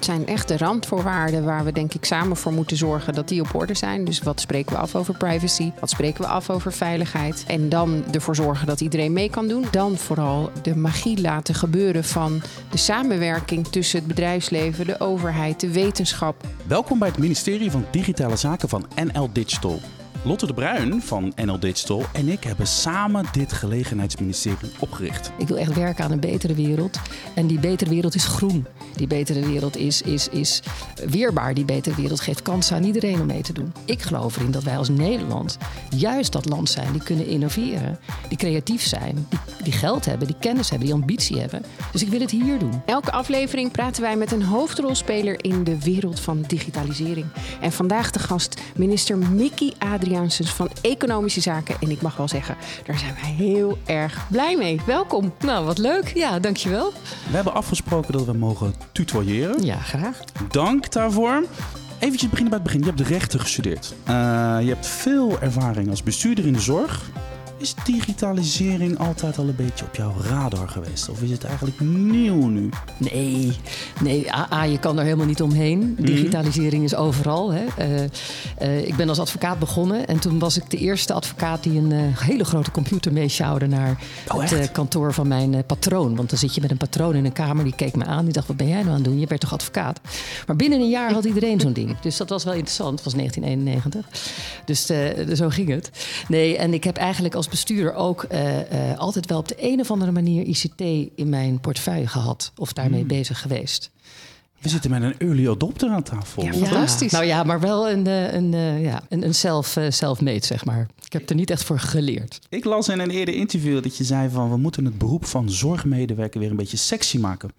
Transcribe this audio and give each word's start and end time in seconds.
Het 0.00 0.08
zijn 0.08 0.26
echt 0.26 0.48
de 0.48 0.56
randvoorwaarden 0.56 1.44
waar 1.44 1.64
we 1.64 1.72
denk 1.72 1.94
ik 1.94 2.04
samen 2.04 2.36
voor 2.36 2.52
moeten 2.52 2.76
zorgen 2.76 3.14
dat 3.14 3.28
die 3.28 3.40
op 3.40 3.54
orde 3.54 3.74
zijn. 3.74 4.04
Dus 4.04 4.18
wat 4.18 4.40
spreken 4.40 4.72
we 4.72 4.78
af 4.78 4.94
over 4.94 5.16
privacy? 5.16 5.72
Wat 5.80 5.90
spreken 5.90 6.22
we 6.22 6.28
af 6.28 6.50
over 6.50 6.72
veiligheid? 6.72 7.44
En 7.46 7.68
dan 7.68 8.04
ervoor 8.12 8.34
zorgen 8.34 8.66
dat 8.66 8.80
iedereen 8.80 9.12
mee 9.12 9.30
kan 9.30 9.48
doen. 9.48 9.64
Dan 9.70 9.96
vooral 9.96 10.50
de 10.62 10.76
magie 10.76 11.20
laten 11.20 11.54
gebeuren 11.54 12.04
van 12.04 12.42
de 12.70 12.78
samenwerking 12.78 13.66
tussen 13.66 13.98
het 13.98 14.08
bedrijfsleven, 14.08 14.86
de 14.86 15.00
overheid, 15.00 15.60
de 15.60 15.72
wetenschap. 15.72 16.44
Welkom 16.66 16.98
bij 16.98 17.08
het 17.08 17.18
ministerie 17.18 17.70
van 17.70 17.84
Digitale 17.90 18.36
Zaken 18.36 18.68
van 18.68 18.86
NL 19.12 19.28
Digital. 19.32 19.80
Lotte 20.24 20.46
de 20.46 20.54
Bruin 20.54 21.02
van 21.02 21.32
NL 21.44 21.58
Digital 21.58 22.04
en 22.12 22.28
ik 22.28 22.44
hebben 22.44 22.66
samen 22.66 23.24
dit 23.32 23.52
gelegenheidsministerie 23.52 24.70
opgericht. 24.78 25.32
Ik 25.38 25.48
wil 25.48 25.56
echt 25.56 25.74
werken 25.74 26.04
aan 26.04 26.12
een 26.12 26.20
betere 26.20 26.54
wereld. 26.54 26.98
En 27.34 27.46
die 27.46 27.58
betere 27.58 27.90
wereld 27.90 28.14
is 28.14 28.24
groen. 28.24 28.66
Die 28.96 29.06
betere 29.06 29.46
wereld 29.46 29.76
is, 29.76 30.02
is, 30.02 30.28
is 30.28 30.62
weerbaar. 31.08 31.54
Die 31.54 31.64
betere 31.64 31.94
wereld 31.94 32.20
geeft 32.20 32.42
kansen 32.42 32.76
aan 32.76 32.84
iedereen 32.84 33.20
om 33.20 33.26
mee 33.26 33.42
te 33.42 33.52
doen. 33.52 33.72
Ik 33.84 34.02
geloof 34.02 34.36
erin 34.36 34.50
dat 34.50 34.62
wij 34.62 34.76
als 34.76 34.88
Nederland 34.88 35.58
juist 35.96 36.32
dat 36.32 36.48
land 36.48 36.70
zijn 36.70 36.92
die 36.92 37.02
kunnen 37.02 37.26
innoveren. 37.26 37.98
Die 38.28 38.38
creatief 38.38 38.82
zijn, 38.82 39.26
die, 39.28 39.38
die 39.62 39.72
geld 39.72 40.04
hebben, 40.04 40.26
die 40.26 40.36
kennis 40.40 40.70
hebben, 40.70 40.88
die 40.88 40.96
ambitie 40.96 41.38
hebben. 41.38 41.64
Dus 41.92 42.02
ik 42.02 42.08
wil 42.08 42.20
het 42.20 42.30
hier 42.30 42.58
doen. 42.58 42.82
Elke 42.86 43.12
aflevering 43.12 43.70
praten 43.70 44.02
wij 44.02 44.16
met 44.16 44.32
een 44.32 44.42
hoofdrolspeler 44.42 45.44
in 45.44 45.64
de 45.64 45.82
wereld 45.82 46.20
van 46.20 46.44
digitalisering. 46.46 47.26
En 47.60 47.72
vandaag 47.72 48.10
de 48.10 48.18
gast 48.18 48.60
minister 48.76 49.18
Mickey 49.18 49.72
Van 50.54 50.70
Economische 50.80 51.40
Zaken. 51.40 51.76
En 51.80 51.90
ik 51.90 52.02
mag 52.02 52.16
wel 52.16 52.28
zeggen, 52.28 52.56
daar 52.84 52.98
zijn 52.98 53.14
wij 53.20 53.30
heel 53.30 53.78
erg 53.86 54.26
blij 54.30 54.56
mee. 54.56 54.80
Welkom. 54.86 55.32
Nou, 55.40 55.64
wat 55.64 55.78
leuk. 55.78 56.12
Ja, 56.14 56.38
dankjewel. 56.38 56.92
We 57.28 57.34
hebben 57.34 57.54
afgesproken 57.54 58.12
dat 58.12 58.24
we 58.24 58.32
mogen 58.32 58.74
tutoyeren. 58.92 59.64
Ja, 59.64 59.76
graag. 59.76 60.20
Dank 60.50 60.92
daarvoor. 60.92 61.44
Even 61.98 62.30
beginnen 62.30 62.48
bij 62.48 62.58
het 62.58 62.62
begin. 62.62 62.80
Je 62.80 62.86
hebt 62.86 63.00
rechten 63.00 63.40
gestudeerd. 63.40 63.94
Uh, 64.08 64.14
je 64.60 64.68
hebt 64.68 64.86
veel 64.86 65.40
ervaring 65.40 65.90
als 65.90 66.02
bestuurder 66.02 66.46
in 66.46 66.52
de 66.52 66.60
zorg. 66.60 67.10
Is 67.60 67.74
digitalisering 67.84 68.98
altijd 68.98 69.38
al 69.38 69.48
een 69.48 69.56
beetje 69.56 69.84
op 69.84 69.94
jouw 69.94 70.14
radar 70.22 70.68
geweest? 70.68 71.08
Of 71.08 71.22
is 71.22 71.30
het 71.30 71.44
eigenlijk 71.44 71.80
nieuw 71.80 72.48
nu? 72.48 72.68
Nee, 72.96 73.56
nee 74.02 74.34
A, 74.52 74.64
je 74.64 74.78
kan 74.78 74.98
er 74.98 75.04
helemaal 75.04 75.26
niet 75.26 75.42
omheen. 75.42 75.96
Digitalisering 75.98 76.84
is 76.84 76.94
overal. 76.94 77.52
Hè. 77.52 77.64
Uh, 77.78 78.04
uh, 78.62 78.86
ik 78.86 78.96
ben 78.96 79.08
als 79.08 79.18
advocaat 79.18 79.58
begonnen 79.58 80.06
en 80.06 80.20
toen 80.20 80.38
was 80.38 80.56
ik 80.56 80.70
de 80.70 80.76
eerste 80.76 81.12
advocaat 81.12 81.62
die 81.62 81.78
een 81.78 81.90
uh, 81.90 82.18
hele 82.18 82.44
grote 82.44 82.70
computer 82.70 83.12
meesjouwde 83.12 83.66
naar 83.66 84.02
oh, 84.28 84.50
het 84.50 84.72
kantoor 84.72 85.14
van 85.14 85.28
mijn 85.28 85.64
patroon. 85.66 86.16
Want 86.16 86.30
dan 86.30 86.38
zit 86.38 86.54
je 86.54 86.60
met 86.60 86.70
een 86.70 86.76
patroon 86.76 87.14
in 87.14 87.24
een 87.24 87.32
kamer, 87.32 87.64
die 87.64 87.74
keek 87.74 87.96
me 87.96 88.04
aan. 88.04 88.24
Die 88.24 88.32
dacht, 88.32 88.46
wat 88.46 88.56
ben 88.56 88.68
jij 88.68 88.76
nou 88.76 88.88
aan 88.88 88.94
het 88.94 89.04
doen? 89.04 89.20
Je 89.20 89.26
bent 89.26 89.40
toch 89.40 89.52
advocaat? 89.52 90.00
Maar 90.46 90.56
binnen 90.56 90.80
een 90.80 90.90
jaar 90.90 91.12
had 91.12 91.24
iedereen 91.24 91.60
zo'n 91.60 91.72
ding. 91.72 92.00
Dus 92.00 92.16
dat 92.16 92.28
was 92.28 92.44
wel 92.44 92.54
interessant. 92.54 92.94
Het 92.94 93.04
was 93.04 93.14
1991. 93.14 94.06
Dus 94.64 94.86
zo 95.36 95.48
ging 95.48 95.68
het. 95.68 95.90
Nee, 96.28 96.56
en 96.56 96.74
ik 96.74 96.84
heb 96.84 96.96
eigenlijk 96.96 97.34
als 97.34 97.48
bestuurder 97.50 97.94
ook 97.94 98.26
uh, 98.32 98.56
uh, 98.58 98.98
altijd 98.98 99.26
wel 99.26 99.38
op 99.38 99.48
de 99.48 99.56
een 99.58 99.80
of 99.80 99.90
andere 99.90 100.12
manier 100.12 100.46
ICT 100.46 100.80
in 101.14 101.28
mijn 101.28 101.60
portefeuille 101.60 102.06
gehad 102.06 102.52
of 102.56 102.72
daarmee 102.72 103.02
mm. 103.02 103.08
bezig 103.08 103.40
geweest. 103.40 103.90
We 104.60 104.68
ja. 104.68 104.70
zitten 104.70 104.90
met 104.90 105.02
een 105.02 105.18
early 105.18 105.48
adopter 105.48 105.88
aan 105.88 106.02
tafel. 106.02 106.44
Ja, 106.44 106.52
fantastisch. 106.52 107.12
Nou 107.12 107.24
ja, 107.24 107.42
maar 107.42 107.60
wel 107.60 107.90
een, 107.90 108.06
een, 108.06 108.52
een, 108.52 108.80
ja, 108.80 109.02
een, 109.08 109.24
een 109.24 109.34
self, 109.34 109.76
self-made, 109.88 110.46
zeg 110.46 110.64
maar. 110.64 110.88
Ik 111.04 111.12
heb 111.12 111.28
er 111.28 111.34
niet 111.34 111.50
echt 111.50 111.64
voor 111.64 111.78
geleerd. 111.78 112.38
Ik 112.48 112.64
las 112.64 112.88
in 112.88 112.98
een 112.98 113.10
eerder 113.10 113.34
interview 113.34 113.82
dat 113.82 113.96
je 113.96 114.04
zei 114.04 114.28
van... 114.30 114.50
we 114.50 114.56
moeten 114.56 114.84
het 114.84 114.98
beroep 114.98 115.24
van 115.24 115.50
zorgmedewerker 115.50 116.40
weer 116.40 116.50
een 116.50 116.56
beetje 116.56 116.76
sexy 116.76 117.18
maken. 117.18 117.50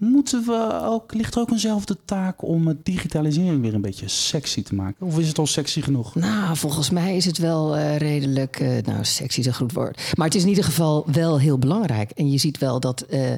Moeten 0.00 0.44
we 0.44 0.80
ook, 0.82 1.14
ligt 1.14 1.34
er 1.34 1.40
ook 1.40 1.50
eenzelfde 1.50 1.96
taak 2.04 2.42
om 2.42 2.78
digitalisering 2.82 3.60
weer 3.60 3.74
een 3.74 3.80
beetje 3.80 4.08
sexy 4.08 4.62
te 4.62 4.74
maken? 4.74 5.06
Of 5.06 5.18
is 5.18 5.28
het 5.28 5.38
al 5.38 5.46
sexy 5.46 5.80
genoeg? 5.80 6.14
Nou, 6.14 6.56
volgens 6.56 6.90
mij 6.90 7.16
is 7.16 7.24
het 7.24 7.38
wel 7.38 7.76
uh, 7.76 7.96
redelijk, 7.96 8.60
uh, 8.60 8.68
nou, 8.84 9.04
sexy 9.04 9.40
is 9.40 9.46
een 9.46 9.54
goed 9.54 9.72
woord. 9.72 10.12
Maar 10.14 10.26
het 10.26 10.34
is 10.34 10.42
in 10.42 10.48
ieder 10.48 10.64
geval 10.64 11.06
wel 11.12 11.40
heel 11.40 11.58
belangrijk. 11.58 12.10
En 12.10 12.30
je 12.30 12.38
ziet 12.38 12.58
wel 12.58 12.80
dat. 12.80 13.04
Uh, 13.10 13.32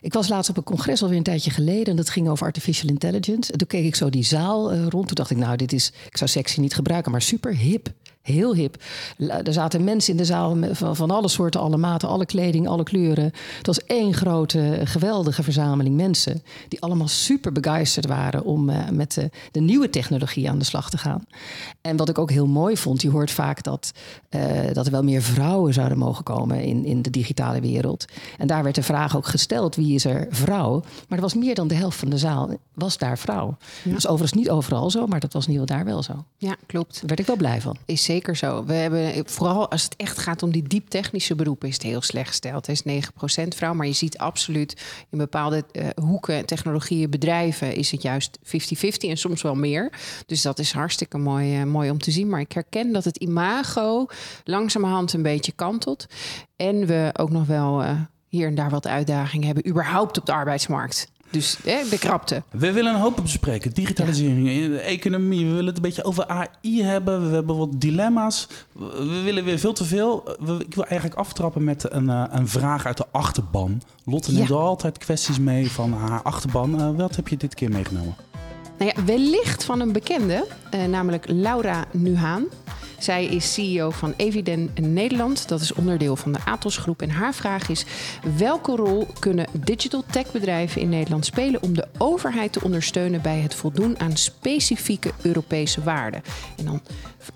ik 0.00 0.12
was 0.12 0.28
laatst 0.28 0.50
op 0.50 0.56
een 0.56 0.62
congres 0.62 1.02
alweer 1.02 1.16
een 1.16 1.22
tijdje 1.22 1.50
geleden. 1.50 1.86
En 1.86 1.96
dat 1.96 2.10
ging 2.10 2.28
over 2.28 2.46
artificial 2.46 2.90
intelligence. 2.90 3.52
En 3.52 3.58
toen 3.58 3.68
keek 3.68 3.84
ik 3.84 3.94
zo 3.94 4.10
die 4.10 4.24
zaal 4.24 4.74
rond. 4.74 5.06
Toen 5.06 5.16
dacht 5.16 5.30
ik, 5.30 5.36
nou, 5.36 5.56
dit 5.56 5.72
is. 5.72 5.92
Ik 6.06 6.16
zou 6.16 6.30
sexy 6.30 6.60
niet 6.60 6.74
gebruiken, 6.74 7.12
maar 7.12 7.22
super 7.22 7.56
hip. 7.56 7.92
Heel 8.22 8.54
hip. 8.54 8.82
Er 9.18 9.52
zaten 9.52 9.84
mensen 9.84 10.12
in 10.12 10.16
de 10.16 10.24
zaal 10.24 10.56
van, 10.72 10.96
van 10.96 11.10
alle 11.10 11.28
soorten, 11.28 11.60
alle 11.60 11.76
maten, 11.76 12.08
alle 12.08 12.26
kleding, 12.26 12.68
alle 12.68 12.82
kleuren. 12.82 13.32
Het 13.56 13.66
was 13.66 13.84
één 13.84 14.14
grote, 14.14 14.80
geweldige 14.84 15.42
verzameling 15.42 15.96
mensen. 15.96 16.42
Die 16.68 16.80
allemaal 16.80 17.08
super 17.08 17.52
begeisterd 17.52 18.06
waren 18.06 18.44
om 18.44 18.70
uh, 18.70 18.88
met 18.88 19.14
de, 19.14 19.30
de, 19.50 19.60
nieuwe 19.60 19.90
technologie 19.90 20.50
aan 20.50 20.58
de 20.58 20.64
slag 20.64 20.90
te 20.90 20.98
gaan. 20.98 21.24
En 21.80 21.96
wat 21.96 22.08
ik 22.08 22.18
ook 22.18 22.30
heel 22.30 22.46
mooi 22.46 22.76
vond, 22.76 23.02
je 23.02 23.10
hoort 23.10 23.30
vaak 23.30 23.62
dat, 23.62 23.92
uh, 24.30 24.42
dat 24.72 24.86
er 24.86 24.92
wel 24.92 25.02
meer 25.02 25.22
vrouwen 25.22 25.72
zouden 25.72 25.98
mogen 25.98 26.24
komen 26.24 26.62
in, 26.62 26.84
in 26.84 27.02
de 27.02 27.10
digitale 27.10 27.60
wereld. 27.60 28.04
En 28.38 28.46
daar 28.46 28.62
werd 28.62 28.74
de 28.74 28.82
vraag 28.82 29.16
ook 29.16 29.26
gesteld: 29.26 29.76
wie 29.76 29.94
is 29.94 30.04
er 30.04 30.26
vrouw? 30.30 30.80
Maar 30.80 31.18
er 31.18 31.24
was 31.24 31.34
meer 31.34 31.54
dan 31.54 31.68
de 31.68 31.74
helft 31.74 31.98
van 31.98 32.10
de 32.10 32.18
zaal, 32.18 32.50
was 32.74 32.98
daar 32.98 33.18
vrouw. 33.18 33.56
Ja. 33.82 33.90
Dat 33.90 33.98
is 33.98 34.06
overigens 34.06 34.40
niet 34.40 34.50
overal 34.50 34.90
zo, 34.90 35.06
maar 35.06 35.20
dat 35.20 35.32
was 35.32 35.46
in 35.46 35.52
ieder 35.52 35.66
geval 35.66 35.84
daar 35.84 35.92
wel 35.92 36.02
zo. 36.02 36.24
Ja, 36.36 36.56
klopt. 36.66 36.94
Daar 36.94 37.06
werd 37.06 37.20
ik 37.20 37.26
wel 37.26 37.36
blij 37.36 37.60
van. 37.60 37.76
Is 37.84 38.04
zeker 38.12 38.36
zo. 38.36 38.64
We 38.64 38.72
hebben, 38.72 39.28
vooral 39.28 39.70
als 39.70 39.82
het 39.82 39.96
echt 39.96 40.18
gaat 40.18 40.42
om 40.42 40.50
die 40.50 40.62
diep 40.62 40.88
technische 40.88 41.34
beroepen, 41.34 41.68
is 41.68 41.74
het 41.74 41.82
heel 41.82 42.02
slecht 42.02 42.28
gesteld. 42.28 42.66
Het 42.66 42.84
is 42.84 43.04
9% 43.44 43.48
vrouw, 43.48 43.74
maar 43.74 43.86
je 43.86 43.92
ziet 43.92 44.18
absoluut 44.18 44.82
in 45.10 45.18
bepaalde 45.18 45.64
uh, 45.72 45.86
hoeken, 46.02 46.46
technologieën, 46.46 47.10
bedrijven, 47.10 47.74
is 47.74 47.90
het 47.90 48.02
juist 48.02 48.38
50-50 48.44 48.48
en 49.08 49.16
soms 49.16 49.42
wel 49.42 49.54
meer. 49.54 49.92
Dus 50.26 50.42
dat 50.42 50.58
is 50.58 50.72
hartstikke 50.72 51.18
mooi, 51.18 51.60
uh, 51.60 51.64
mooi 51.64 51.90
om 51.90 51.98
te 51.98 52.10
zien. 52.10 52.28
Maar 52.28 52.40
ik 52.40 52.52
herken 52.52 52.92
dat 52.92 53.04
het 53.04 53.16
imago 53.16 54.06
langzamerhand 54.44 55.12
een 55.12 55.22
beetje 55.22 55.52
kantelt. 55.52 56.06
En 56.56 56.86
we 56.86 57.10
ook 57.12 57.30
nog 57.30 57.46
wel 57.46 57.82
uh, 57.82 58.00
hier 58.28 58.46
en 58.46 58.54
daar 58.54 58.70
wat 58.70 58.86
uitdagingen 58.86 59.46
hebben, 59.46 59.68
überhaupt 59.68 60.18
op 60.18 60.26
de 60.26 60.32
arbeidsmarkt. 60.32 61.11
Dus 61.32 61.58
hè, 61.64 61.88
de 61.90 61.98
krapte. 61.98 62.42
We 62.50 62.72
willen 62.72 62.94
een 62.94 63.00
hoop 63.00 63.18
bespreken. 63.22 63.72
Digitalisering, 63.72 64.74
ja. 64.74 64.78
economie. 64.78 65.46
We 65.46 65.50
willen 65.50 65.66
het 65.66 65.76
een 65.76 65.82
beetje 65.82 66.04
over 66.04 66.26
AI 66.26 66.82
hebben. 66.82 67.28
We 67.28 67.34
hebben 67.34 67.56
wat 67.56 67.80
dilemma's. 67.80 68.48
We 68.72 69.20
willen 69.24 69.44
weer 69.44 69.58
veel 69.58 69.72
te 69.72 69.84
veel. 69.84 70.36
Ik 70.58 70.74
wil 70.74 70.84
eigenlijk 70.84 71.20
aftrappen 71.20 71.64
met 71.64 71.92
een, 71.92 72.08
een 72.08 72.48
vraag 72.48 72.86
uit 72.86 72.96
de 72.96 73.06
achterban. 73.10 73.82
Lotte 74.04 74.32
neemt 74.32 74.48
ja. 74.48 74.54
altijd 74.54 74.98
kwesties 74.98 75.38
mee 75.38 75.70
van 75.70 75.92
haar 75.92 76.22
achterban. 76.22 76.80
Uh, 76.80 76.90
wat 76.96 77.16
heb 77.16 77.28
je 77.28 77.36
dit 77.36 77.54
keer 77.54 77.70
meegenomen? 77.70 78.14
Nou 78.78 78.92
ja, 78.94 79.04
wellicht 79.04 79.64
van 79.64 79.80
een 79.80 79.92
bekende, 79.92 80.46
uh, 80.74 80.84
namelijk 80.84 81.24
Laura 81.28 81.84
Nuhaan. 81.92 82.44
Zij 83.02 83.24
is 83.24 83.52
CEO 83.52 83.90
van 83.90 84.14
Eviden 84.16 84.70
Nederland. 84.80 85.48
Dat 85.48 85.60
is 85.60 85.72
onderdeel 85.72 86.16
van 86.16 86.32
de 86.32 86.38
Atos 86.44 86.76
Groep. 86.76 87.02
En 87.02 87.10
haar 87.10 87.34
vraag 87.34 87.68
is: 87.68 87.84
welke 88.36 88.76
rol 88.76 89.06
kunnen 89.18 89.46
digital 89.64 90.04
tech 90.10 90.32
bedrijven 90.32 90.80
in 90.80 90.88
Nederland 90.88 91.24
spelen 91.24 91.62
om 91.62 91.74
de 91.74 91.86
overheid 91.98 92.52
te 92.52 92.62
ondersteunen 92.62 93.22
bij 93.22 93.38
het 93.38 93.54
voldoen 93.54 94.00
aan 94.00 94.16
specifieke 94.16 95.10
Europese 95.22 95.82
waarden? 95.82 96.22
En 96.56 96.64
dan 96.64 96.80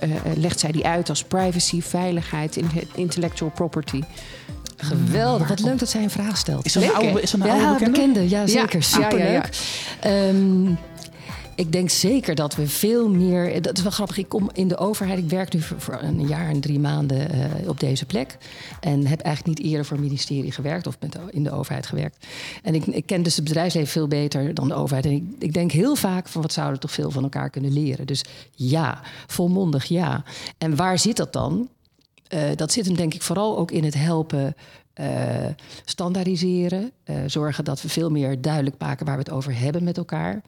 uh, 0.05 0.11
legt 0.37 0.61
zij 0.61 0.73
die 0.73 0.87
uit 0.87 1.09
als 1.09 1.25
privacy, 1.25 1.83
veiligheid, 1.83 2.61
intellectual 2.95 3.51
property. 3.51 4.03
Geweldig. 4.77 5.49
Wat 5.49 5.61
leuk 5.61 5.79
dat 5.79 5.89
zij 5.89 6.03
een 6.03 6.11
vraag 6.11 6.37
stelt. 6.37 6.65
Is 6.65 6.73
dat 6.73 6.83
een 6.83 6.95
oude, 6.95 7.23
is 7.23 7.31
dat 7.31 7.41
een 7.41 7.51
oude 7.51 7.65
ja, 7.65 7.73
bekende? 7.73 7.91
bekende? 7.91 8.29
Ja, 8.29 8.47
zeker. 8.47 8.79
Ja, 8.79 8.81
Superleuk. 8.81 9.55
ja, 10.03 10.11
ja, 10.11 10.29
um, 10.29 10.79
ik 11.57 11.73
denk 11.73 11.91
zeker 11.91 12.35
dat 12.35 12.55
we 12.55 12.69
veel 12.69 13.09
meer. 13.09 13.63
Dat 13.63 13.77
is 13.77 13.83
wel 13.83 13.93
grappig. 13.93 14.17
Ik 14.17 14.29
kom 14.29 14.51
in 14.53 14.69
de 14.69 14.77
overheid. 14.77 15.19
Ik 15.19 15.29
werk 15.29 15.53
nu 15.53 15.61
voor, 15.61 15.99
een 16.03 16.27
jaar 16.27 16.49
en 16.49 16.61
drie 16.61 16.79
maanden 16.79 17.35
uh, 17.35 17.69
op 17.69 17.81
deze 17.81 18.07
plek. 18.07 18.39
En 18.81 19.07
heb 19.07 19.21
eigenlijk 19.21 19.59
niet 19.59 19.69
eerder 19.69 19.87
voor 19.87 19.97
het 19.97 20.07
ministerie 20.07 20.53
gewerkt 20.53 20.87
of 20.87 20.97
met 21.01 21.19
in 21.31 21.43
de 21.43 21.51
overheid 21.51 21.87
gewerkt. 21.87 22.27
En 22.63 22.75
ik, 22.75 22.87
ik 22.87 23.07
ken 23.07 23.23
dus 23.23 23.37
het 23.37 23.45
bedrijfsleven 23.45 23.89
veel 23.89 24.09
beter 24.09 24.55
dan 24.55 24.69
de 24.69 24.75
overheid. 24.75 25.05
En 25.05 25.13
ik, 25.13 25.25
ik 25.39 25.53
denk 25.53 25.73
heel 25.73 25.97
vaak 25.97 26.29
van 26.29 26.43
wat 26.43 26.53
zouden 26.53 26.75
we 26.75 26.81
toch 26.81 26.93
veel 26.93 27.11
van 27.11 27.23
elkaar 27.23 27.51
kunnen 27.51 27.73
leren. 27.73 28.07
Dus 28.07 28.25
ja, 28.53 29.01
volmondig 29.27 29.85
ja. 29.85 30.25
En 30.59 30.77
waar 30.77 30.99
zit 30.99 31.17
dat 31.17 31.33
dan? 31.33 31.69
Uh, 32.35 32.41
dat 32.55 32.73
zit 32.73 32.87
hem 32.87 32.97
denk 32.97 33.15
ik 33.15 33.23
vooral 33.23 33.59
ook 33.59 33.71
in 33.71 33.85
het 33.85 33.95
helpen 33.95 34.55
uh, 35.01 35.07
standaardiseren. 35.85 36.91
Zorgen 37.27 37.65
dat 37.65 37.83
we 37.83 37.89
veel 37.89 38.11
meer 38.11 38.41
duidelijk 38.41 38.77
maken 38.79 39.07
waar 39.07 39.17
we 39.17 39.23
het 39.23 39.33
over 39.33 39.59
hebben 39.59 39.85
met 39.85 39.97
elkaar. 39.97 40.43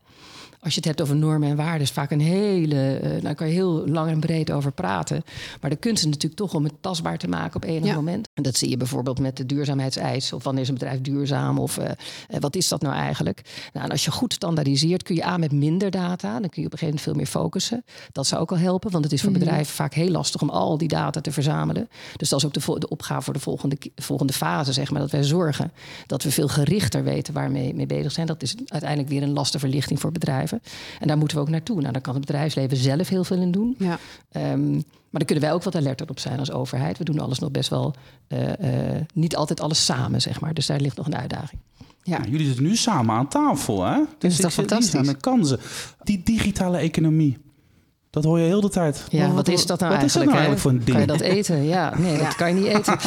Als 0.61 0.75
je 0.75 0.81
het 0.81 0.89
hebt 0.89 1.01
over 1.01 1.17
normen 1.17 1.49
en 1.49 1.57
waarden, 1.57 1.81
is 1.81 1.91
vaak 1.91 2.11
een 2.11 2.21
hele. 2.21 3.01
Uh, 3.03 3.23
daar 3.23 3.35
kan 3.35 3.47
je 3.47 3.53
heel 3.53 3.89
lang 3.89 4.11
en 4.11 4.21
breed 4.21 4.51
over 4.51 4.73
praten. 4.73 5.23
Maar 5.61 5.71
de 5.71 5.77
kunst 5.77 5.99
is 5.99 6.11
natuurlijk 6.11 6.35
toch 6.35 6.55
om 6.55 6.65
het 6.65 6.73
tastbaar 6.81 7.19
te 7.19 7.29
maken 7.29 7.57
op 7.57 7.65
enig 7.65 7.95
moment. 7.95 8.29
En 8.35 8.43
dat 8.43 8.57
zie 8.57 8.69
je 8.69 8.77
bijvoorbeeld 8.77 9.19
met 9.19 9.37
de 9.37 9.47
duurzaamheidseis. 9.47 10.33
Of 10.33 10.45
wanneer 10.45 10.63
is 10.63 10.69
een 10.69 10.75
bedrijf 10.75 11.01
duurzaam? 11.01 11.59
Of 11.59 11.79
uh, 11.79 11.85
wat 12.39 12.57
is 12.57 12.69
dat 12.69 12.83
nou 12.83 12.95
eigenlijk? 12.95 13.43
Nou, 13.73 13.85
en 13.85 13.91
als 13.91 14.05
je 14.05 14.11
goed 14.11 14.33
standaardiseert, 14.33 15.03
kun 15.03 15.15
je 15.15 15.23
aan 15.23 15.41
met 15.41 15.53
minder 15.53 15.91
data. 15.91 16.41
Dan 16.41 16.49
kun 16.49 16.63
je 16.63 16.67
op 16.67 16.73
een 16.73 16.79
gegeven 16.79 16.87
moment 16.87 17.01
veel 17.01 17.15
meer 17.15 17.27
focussen. 17.27 17.85
Dat 18.13 18.27
zou 18.27 18.41
ook 18.41 18.51
al 18.51 18.59
helpen, 18.59 18.91
want 18.91 19.05
het 19.05 19.13
is 19.13 19.21
voor 19.21 19.31
mhm. 19.31 19.39
bedrijven 19.39 19.75
vaak 19.75 19.95
heel 19.95 20.11
lastig 20.11 20.43
om 20.43 20.51
al 20.51 20.79
die 20.79 20.89
data 20.89 21.21
te 21.21 21.33
verzamelen. 21.33 21.89
Dus 22.17 22.29
dat 22.29 22.39
is 22.39 22.47
ook 22.47 22.55
de, 22.55 22.79
de 22.79 22.89
opgave 22.89 23.23
voor 23.23 23.33
de 23.33 23.41
volgende, 23.41 23.77
volgende 23.97 24.33
fase, 24.33 24.73
zeg 24.73 24.91
maar. 24.91 25.01
Dat 25.01 25.11
wij 25.11 25.25
zorgen 25.25 25.73
dat 26.07 26.23
we 26.23 26.31
veel 26.31 26.49
gerichter 26.49 27.05
weten 27.05 27.35
waar 27.35 27.53
we 27.53 27.73
mee 27.75 27.87
bezig 27.87 28.13
zijn. 28.13 28.27
Dat 28.27 28.43
is 28.43 28.55
uiteindelijk 28.67 29.11
weer 29.11 29.23
een 29.23 29.33
lastenverlichting 29.33 30.01
voor 30.01 30.13
bedrijven. 30.13 30.48
En 30.53 31.07
daar 31.09 31.19
moeten 31.19 31.37
we 31.37 31.43
ook 31.43 31.49
naartoe. 31.49 31.81
Nou, 31.81 31.93
daar 31.93 32.03
kan 32.03 32.15
het 32.15 32.27
bedrijfsleven 32.27 32.77
zelf 32.77 33.09
heel 33.09 33.25
veel 33.25 33.41
in 33.41 33.51
doen. 33.51 33.77
Ja. 33.79 33.99
Um, 34.53 34.73
maar 35.11 35.21
dan 35.21 35.25
kunnen 35.25 35.45
wij 35.45 35.53
ook 35.53 35.63
wat 35.63 35.75
alerter 35.75 36.09
op 36.09 36.19
zijn 36.19 36.39
als 36.39 36.51
overheid. 36.51 36.99
We 36.99 37.05
doen 37.05 37.19
alles 37.19 37.39
nog 37.39 37.51
best 37.51 37.71
wel, 37.71 37.95
uh, 38.29 38.43
uh, 38.43 39.01
niet 39.15 39.37
altijd 39.37 39.61
alles 39.61 39.85
samen, 39.85 40.21
zeg 40.21 40.41
maar. 40.41 40.55
Dus 40.55 40.67
daar 40.67 40.81
ligt 40.81 40.97
nog 40.97 41.07
een 41.07 41.17
uitdaging. 41.17 41.61
Ja. 42.03 42.21
jullie 42.31 42.47
zitten 42.47 42.65
nu 42.65 42.77
samen 42.77 43.15
aan 43.15 43.29
tafel, 43.29 43.85
hè? 43.85 44.01
Dus 44.19 44.37
dat 44.37 44.51
is 44.51 44.55
fantastisch. 44.55 44.91
Die 44.91 45.05
zijn 45.05 45.21
kansen. 45.21 45.59
Die 46.03 46.23
digitale 46.23 46.79
economie. 46.79 47.39
Dat 48.11 48.25
hoor 48.25 48.39
je 48.39 48.45
heel 48.45 48.61
de 48.61 48.69
tijd. 48.69 49.05
Ja, 49.09 49.33
wat, 49.33 49.49
is 49.49 49.67
dat 49.67 49.81
nou 49.81 49.93
wat 49.93 50.01
eigenlijk? 50.01 50.31
Is 50.31 50.37
dat 50.37 50.47
nou 50.47 50.59
voor 50.59 50.71
een 50.71 50.77
ding? 50.77 50.91
Kan 50.91 51.01
je 51.01 51.07
dat 51.07 51.21
eten? 51.21 51.65
Ja, 51.65 51.99
nee, 51.99 52.19
dat 52.19 52.35
kan 52.35 52.49
je 52.49 52.55
niet 52.55 52.67
eten. 52.67 52.99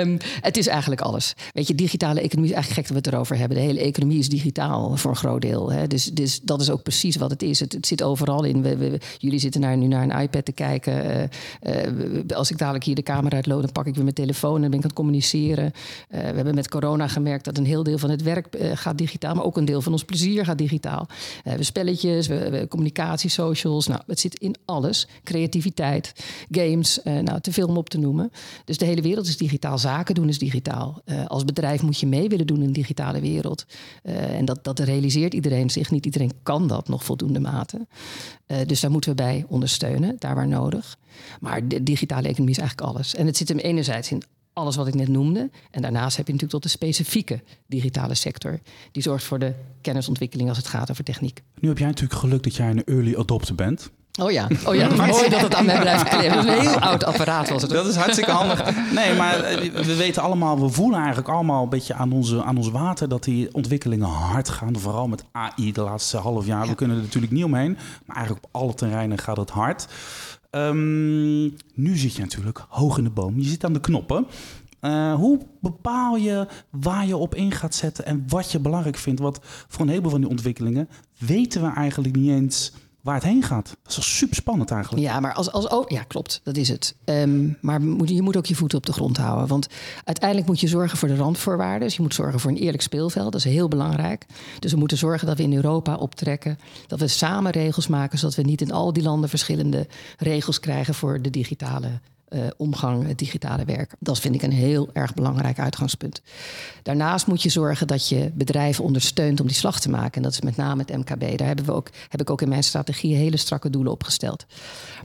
um, 0.00 0.18
het 0.48 0.56
is 0.56 0.66
eigenlijk 0.66 1.00
alles. 1.00 1.34
Weet 1.52 1.68
je, 1.68 1.74
digitale 1.74 2.20
economie 2.20 2.50
is 2.50 2.54
eigenlijk 2.56 2.86
gek 2.86 2.94
dat 2.94 3.02
we 3.02 3.08
het 3.08 3.14
erover 3.14 3.38
hebben. 3.38 3.56
De 3.56 3.62
hele 3.62 3.80
economie 3.80 4.18
is 4.18 4.28
digitaal 4.28 4.96
voor 4.96 5.10
een 5.10 5.16
groot 5.16 5.42
deel. 5.42 5.72
Hè. 5.72 5.86
Dus, 5.86 6.04
dus 6.04 6.40
dat 6.40 6.60
is 6.60 6.70
ook 6.70 6.82
precies 6.82 7.16
wat 7.16 7.30
het 7.30 7.42
is. 7.42 7.60
Het, 7.60 7.72
het 7.72 7.86
zit 7.86 8.02
overal 8.02 8.44
in. 8.44 8.62
We, 8.62 8.76
we, 8.76 9.00
jullie 9.18 9.38
zitten 9.38 9.60
naar, 9.60 9.76
nu 9.76 9.86
naar 9.86 10.02
een 10.02 10.20
iPad 10.20 10.44
te 10.44 10.52
kijken. 10.52 11.28
Uh, 11.62 11.86
uh, 11.86 12.36
als 12.36 12.50
ik 12.50 12.58
dadelijk 12.58 12.84
hier 12.84 12.94
de 12.94 13.02
camera 13.02 13.36
uitloop, 13.36 13.60
dan 13.60 13.72
pak 13.72 13.86
ik 13.86 13.94
weer 13.94 14.02
mijn 14.02 14.14
telefoon 14.14 14.54
en 14.54 14.60
ben 14.60 14.70
ik 14.70 14.76
aan 14.76 14.82
het 14.82 14.92
communiceren. 14.92 15.64
Uh, 15.64 16.20
we 16.20 16.34
hebben 16.34 16.54
met 16.54 16.68
corona 16.68 17.08
gemerkt 17.08 17.44
dat 17.44 17.58
een 17.58 17.66
heel 17.66 17.82
deel 17.82 17.98
van 17.98 18.10
het 18.10 18.22
werk 18.22 18.46
gaat 18.74 18.98
digitaal, 18.98 19.34
maar 19.34 19.44
ook 19.44 19.56
een 19.56 19.64
deel 19.64 19.82
van 19.82 19.92
ons 19.92 20.04
plezier 20.04 20.44
gaat 20.44 20.58
digitaal. 20.58 21.06
we 21.42 21.48
hebben 21.48 21.66
spelletjes, 21.66 22.26
we, 22.26 22.50
we 22.50 22.68
communicatie 22.68 23.30
socials. 23.34 23.86
Nou, 23.86 24.00
het 24.06 24.20
zit 24.20 24.38
in 24.38 24.54
alles. 24.64 25.08
Creativiteit, 25.24 26.12
games, 26.50 26.98
uh, 27.04 27.18
nou, 27.18 27.40
te 27.40 27.52
veel 27.52 27.66
om 27.66 27.76
op 27.76 27.88
te 27.88 27.98
noemen. 27.98 28.30
Dus 28.64 28.78
de 28.78 28.84
hele 28.84 29.02
wereld 29.02 29.26
is 29.26 29.36
digitaal. 29.36 29.78
Zaken 29.78 30.14
doen 30.14 30.28
is 30.28 30.38
digitaal. 30.38 31.02
Uh, 31.04 31.26
als 31.26 31.44
bedrijf 31.44 31.82
moet 31.82 32.00
je 32.00 32.06
mee 32.06 32.28
willen 32.28 32.46
doen 32.46 32.60
in 32.60 32.66
de 32.66 32.72
digitale 32.72 33.20
wereld. 33.20 33.66
Uh, 34.02 34.38
en 34.38 34.44
dat, 34.44 34.64
dat 34.64 34.78
realiseert 34.78 35.34
iedereen 35.34 35.70
zich. 35.70 35.90
Niet 35.90 36.04
iedereen 36.04 36.32
kan 36.42 36.68
dat 36.68 36.88
nog 36.88 37.04
voldoende 37.04 37.40
mate. 37.40 37.86
dus 38.66 38.80
daar 38.80 38.90
moeten 38.90 39.10
we 39.10 39.16
bij 39.16 39.44
ondersteunen, 39.48 40.16
daar 40.18 40.34
waar 40.34 40.48
nodig. 40.48 40.98
Maar 41.40 41.68
de 41.68 41.82
digitale 41.82 42.28
economie 42.28 42.54
is 42.54 42.60
eigenlijk 42.60 42.88
alles. 42.88 43.14
En 43.14 43.26
het 43.26 43.36
zit 43.36 43.48
hem 43.48 43.58
enerzijds 43.58 44.10
in 44.10 44.22
alles 44.54 44.76
wat 44.76 44.86
ik 44.86 44.94
net 44.94 45.08
noemde. 45.08 45.50
En 45.70 45.82
daarnaast 45.82 46.16
heb 46.16 46.26
je 46.26 46.32
natuurlijk 46.32 46.62
tot 46.62 46.72
de 46.72 46.78
specifieke 46.78 47.42
digitale 47.66 48.14
sector. 48.14 48.60
Die 48.92 49.02
zorgt 49.02 49.24
voor 49.24 49.38
de 49.38 49.54
kennisontwikkeling 49.80 50.48
als 50.48 50.58
het 50.58 50.66
gaat 50.66 50.90
over 50.90 51.04
techniek. 51.04 51.42
Nu 51.60 51.68
heb 51.68 51.78
jij 51.78 51.86
natuurlijk 51.86 52.20
geluk 52.20 52.42
dat 52.42 52.56
jij 52.56 52.70
een 52.70 52.84
early 52.84 53.14
adopter 53.16 53.54
bent. 53.54 53.90
Oh 54.22 54.30
ja, 54.30 54.48
oh 54.66 54.74
ja. 54.74 54.88
mooi 54.88 55.28
dat 55.28 55.40
het 55.40 55.54
aan 55.54 55.64
mij 55.64 55.80
blijft 55.80 56.08
kleven. 56.08 56.36
Dat 56.36 56.44
is 56.44 56.52
een 56.52 56.60
heel 56.60 56.78
oud 56.78 57.04
apparaat 57.04 57.48
was 57.48 57.62
het. 57.62 57.70
Dat 57.70 57.86
is 57.86 57.96
hartstikke 57.96 58.30
handig. 58.30 58.92
Nee, 58.92 59.14
maar 59.14 59.40
eh, 59.40 59.70
we 59.72 59.96
weten 59.96 60.22
allemaal, 60.22 60.60
we 60.60 60.68
voelen 60.68 60.98
eigenlijk 60.98 61.28
allemaal 61.28 61.62
een 61.62 61.68
beetje 61.68 61.94
aan, 61.94 62.12
onze, 62.12 62.42
aan 62.42 62.56
ons 62.56 62.70
water 62.70 63.08
dat 63.08 63.24
die 63.24 63.54
ontwikkelingen 63.54 64.08
hard 64.08 64.48
gaan. 64.48 64.78
Vooral 64.78 65.08
met 65.08 65.24
AI 65.32 65.72
de 65.72 65.80
laatste 65.80 66.16
half 66.16 66.46
jaar. 66.46 66.66
We 66.66 66.74
kunnen 66.74 66.96
er 66.96 67.02
natuurlijk 67.02 67.32
niet 67.32 67.44
omheen. 67.44 67.78
Maar 68.06 68.16
eigenlijk 68.16 68.46
op 68.46 68.60
alle 68.60 68.74
terreinen 68.74 69.18
gaat 69.18 69.36
het 69.36 69.50
hard. 69.50 69.86
Um, 70.54 71.54
nu 71.74 71.96
zit 71.96 72.14
je 72.14 72.22
natuurlijk 72.22 72.66
hoog 72.68 72.98
in 72.98 73.04
de 73.04 73.10
boom. 73.10 73.38
Je 73.38 73.48
zit 73.48 73.64
aan 73.64 73.72
de 73.72 73.80
knoppen. 73.80 74.26
Uh, 74.80 75.14
hoe 75.14 75.40
bepaal 75.60 76.16
je 76.16 76.48
waar 76.70 77.06
je 77.06 77.16
op 77.16 77.34
in 77.34 77.52
gaat 77.52 77.74
zetten 77.74 78.06
en 78.06 78.24
wat 78.28 78.52
je 78.52 78.58
belangrijk 78.58 78.96
vindt? 78.96 79.20
Want 79.20 79.38
voor 79.42 79.80
een 79.80 79.88
heleboel 79.88 80.10
van 80.10 80.20
die 80.20 80.30
ontwikkelingen 80.30 80.88
weten 81.18 81.62
we 81.62 81.72
eigenlijk 81.72 82.16
niet 82.16 82.30
eens 82.30 82.72
waar 83.04 83.14
het 83.14 83.24
heen 83.24 83.42
gaat. 83.42 83.76
Dat 83.82 83.90
is 83.90 83.96
wel 83.96 84.04
super 84.04 84.36
spannend 84.36 84.70
eigenlijk. 84.70 85.02
Ja, 85.02 85.20
maar 85.20 85.32
als, 85.32 85.52
als 85.52 85.84
ja, 85.88 86.02
klopt, 86.02 86.40
dat 86.42 86.56
is 86.56 86.68
het. 86.68 86.94
Um, 87.04 87.58
maar 87.60 87.80
je 88.04 88.22
moet 88.22 88.36
ook 88.36 88.46
je 88.46 88.54
voeten 88.54 88.78
op 88.78 88.86
de 88.86 88.92
grond 88.92 89.16
houden. 89.16 89.46
Want 89.46 89.66
uiteindelijk 90.04 90.48
moet 90.48 90.60
je 90.60 90.68
zorgen 90.68 90.98
voor 90.98 91.08
de 91.08 91.16
randvoorwaarden. 91.16 91.80
Dus 91.80 91.96
je 91.96 92.02
moet 92.02 92.14
zorgen 92.14 92.40
voor 92.40 92.50
een 92.50 92.56
eerlijk 92.56 92.82
speelveld. 92.82 93.32
Dat 93.32 93.44
is 93.44 93.52
heel 93.52 93.68
belangrijk. 93.68 94.26
Dus 94.58 94.72
we 94.72 94.78
moeten 94.78 94.98
zorgen 94.98 95.26
dat 95.26 95.36
we 95.36 95.42
in 95.42 95.54
Europa 95.54 95.94
optrekken. 95.94 96.58
Dat 96.86 97.00
we 97.00 97.08
samen 97.08 97.52
regels 97.52 97.86
maken, 97.86 98.18
zodat 98.18 98.34
we 98.34 98.42
niet 98.42 98.60
in 98.60 98.72
al 98.72 98.92
die 98.92 99.02
landen 99.02 99.28
verschillende 99.28 99.86
regels 100.18 100.60
krijgen 100.60 100.94
voor 100.94 101.22
de 101.22 101.30
digitale 101.30 102.00
uh, 102.28 102.46
omgang, 102.56 103.06
het 103.06 103.18
digitale 103.18 103.64
werk. 103.64 103.94
Dat 103.98 104.20
vind 104.20 104.34
ik 104.34 104.42
een 104.42 104.52
heel 104.52 104.90
erg 104.92 105.14
belangrijk 105.14 105.58
uitgangspunt. 105.58 106.22
Daarnaast 106.82 107.26
moet 107.26 107.42
je 107.42 107.48
zorgen 107.48 107.86
dat 107.86 108.08
je 108.08 108.30
bedrijven 108.34 108.84
ondersteunt 108.84 109.40
om 109.40 109.46
die 109.46 109.56
slag 109.56 109.80
te 109.80 109.90
maken. 109.90 110.12
En 110.12 110.22
dat 110.22 110.32
is 110.32 110.40
met 110.40 110.56
name 110.56 110.84
het 110.86 110.96
MKB. 110.96 111.38
Daar 111.38 111.46
hebben 111.46 111.64
we 111.64 111.72
ook, 111.72 111.90
heb 112.08 112.20
ik 112.20 112.30
ook 112.30 112.42
in 112.42 112.48
mijn 112.48 112.64
strategie 112.64 113.16
hele 113.16 113.36
strakke 113.36 113.70
doelen 113.70 113.92
opgesteld. 113.92 114.46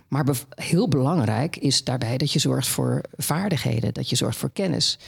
Maar 0.07 0.25
heel 0.55 0.87
belangrijk 0.87 1.57
is 1.57 1.83
daarbij 1.83 2.17
dat 2.17 2.31
je 2.31 2.39
zorgt 2.39 2.67
voor 2.67 3.01
vaardigheden, 3.17 3.93
dat 3.93 4.09
je 4.09 4.15
zorgt 4.15 4.37
voor 4.37 4.51
kennis 4.51 4.99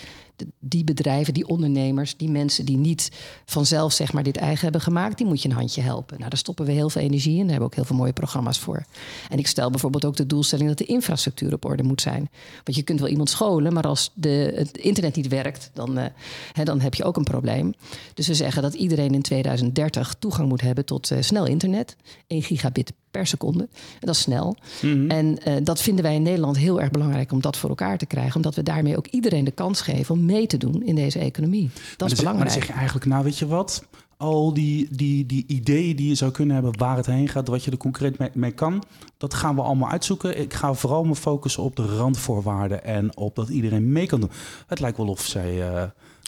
die 0.59 0.83
bedrijven, 0.83 1.33
die 1.33 1.47
ondernemers, 1.47 2.17
die 2.17 2.29
mensen 2.29 2.65
die 2.65 2.77
niet 2.77 3.11
vanzelf 3.45 3.93
zeg 3.93 4.13
maar, 4.13 4.23
dit 4.23 4.37
eigen 4.37 4.63
hebben 4.63 4.81
gemaakt, 4.81 5.17
die 5.17 5.27
moet 5.27 5.41
je 5.41 5.49
een 5.49 5.55
handje 5.55 5.81
helpen. 5.81 6.17
Nou, 6.17 6.29
daar 6.29 6.39
stoppen 6.39 6.65
we 6.65 6.71
heel 6.71 6.89
veel 6.89 7.01
energie 7.01 7.31
in. 7.31 7.39
Daar 7.39 7.49
hebben 7.49 7.59
we 7.59 7.65
ook 7.65 7.75
heel 7.75 7.85
veel 7.85 7.95
mooie 7.95 8.13
programma's 8.13 8.59
voor. 8.59 8.85
En 9.29 9.37
ik 9.37 9.47
stel 9.47 9.69
bijvoorbeeld 9.69 10.05
ook 10.05 10.15
de 10.15 10.25
doelstelling 10.25 10.67
dat 10.69 10.77
de 10.77 10.85
infrastructuur 10.85 11.53
op 11.53 11.65
orde 11.65 11.83
moet 11.83 12.01
zijn. 12.01 12.29
Want 12.63 12.77
je 12.77 12.83
kunt 12.83 12.99
wel 12.99 13.09
iemand 13.09 13.29
scholen, 13.29 13.73
maar 13.73 13.87
als 13.87 14.11
de, 14.13 14.53
het 14.55 14.77
internet 14.77 15.15
niet 15.15 15.27
werkt, 15.27 15.71
dan, 15.73 15.97
uh, 15.97 16.05
hè, 16.53 16.63
dan 16.63 16.79
heb 16.79 16.93
je 16.93 17.03
ook 17.03 17.17
een 17.17 17.23
probleem. 17.23 17.73
Dus 18.13 18.27
we 18.27 18.33
zeggen 18.33 18.61
dat 18.61 18.73
iedereen 18.73 19.13
in 19.13 19.21
2030 19.21 20.15
toegang 20.19 20.49
moet 20.49 20.61
hebben 20.61 20.85
tot 20.85 21.11
uh, 21.11 21.21
snel 21.21 21.45
internet. 21.45 21.95
1 22.27 22.43
gigabit 22.43 22.93
per 23.11 23.27
seconde. 23.27 23.63
En 23.73 23.99
dat 23.99 24.15
is 24.15 24.21
snel. 24.21 24.55
Mhm. 24.81 25.09
En 25.09 25.37
uh, 25.47 25.53
dat 25.63 25.81
vinden 25.81 26.03
wij 26.03 26.15
in 26.15 26.21
Nederland 26.21 26.57
heel 26.57 26.81
erg 26.81 26.91
belangrijk 26.91 27.31
om 27.31 27.41
dat 27.41 27.57
voor 27.57 27.69
elkaar 27.69 27.97
te 27.97 28.05
krijgen. 28.05 28.35
Omdat 28.35 28.55
we 28.55 28.63
daarmee 28.63 28.97
ook 28.97 29.07
iedereen 29.07 29.43
de 29.43 29.51
kans 29.51 29.81
geven 29.81 30.15
om 30.15 30.25
mee 30.25 30.47
te 30.47 30.57
doen 30.57 30.83
in 30.83 30.95
deze 30.95 31.19
economie. 31.19 31.69
Dat 31.97 32.11
is 32.11 32.17
belangrijk. 32.17 32.49
Maar 32.49 32.57
dan 32.57 32.65
zeg 32.65 32.67
je 32.67 32.73
eigenlijk, 32.73 33.05
nou 33.05 33.23
weet 33.23 33.37
je 33.37 33.47
wat? 33.47 33.83
Al 34.17 34.53
die, 34.53 34.87
die, 34.91 35.25
die 35.25 35.43
ideeën 35.47 35.95
die 35.95 36.07
je 36.07 36.15
zou 36.15 36.31
kunnen 36.31 36.53
hebben 36.53 36.77
waar 36.77 36.95
het 36.97 37.05
heen 37.05 37.27
gaat, 37.27 37.47
wat 37.47 37.63
je 37.63 37.71
er 37.71 37.77
concreet 37.77 38.17
mee, 38.17 38.29
mee 38.33 38.51
kan, 38.51 38.83
dat 39.17 39.33
gaan 39.33 39.55
we 39.55 39.61
allemaal 39.61 39.89
uitzoeken. 39.89 40.39
Ik 40.39 40.53
ga 40.53 40.73
vooral 40.73 41.03
me 41.03 41.15
focussen 41.15 41.63
op 41.63 41.75
de 41.75 41.85
randvoorwaarden 41.85 42.83
en 42.83 43.17
op 43.17 43.35
dat 43.35 43.49
iedereen 43.49 43.91
mee 43.91 44.05
kan 44.05 44.19
doen. 44.19 44.31
Het 44.67 44.79
lijkt 44.79 44.97
wel 44.97 45.07
of 45.07 45.21
zij. 45.21 45.71
Uh, 45.71 45.83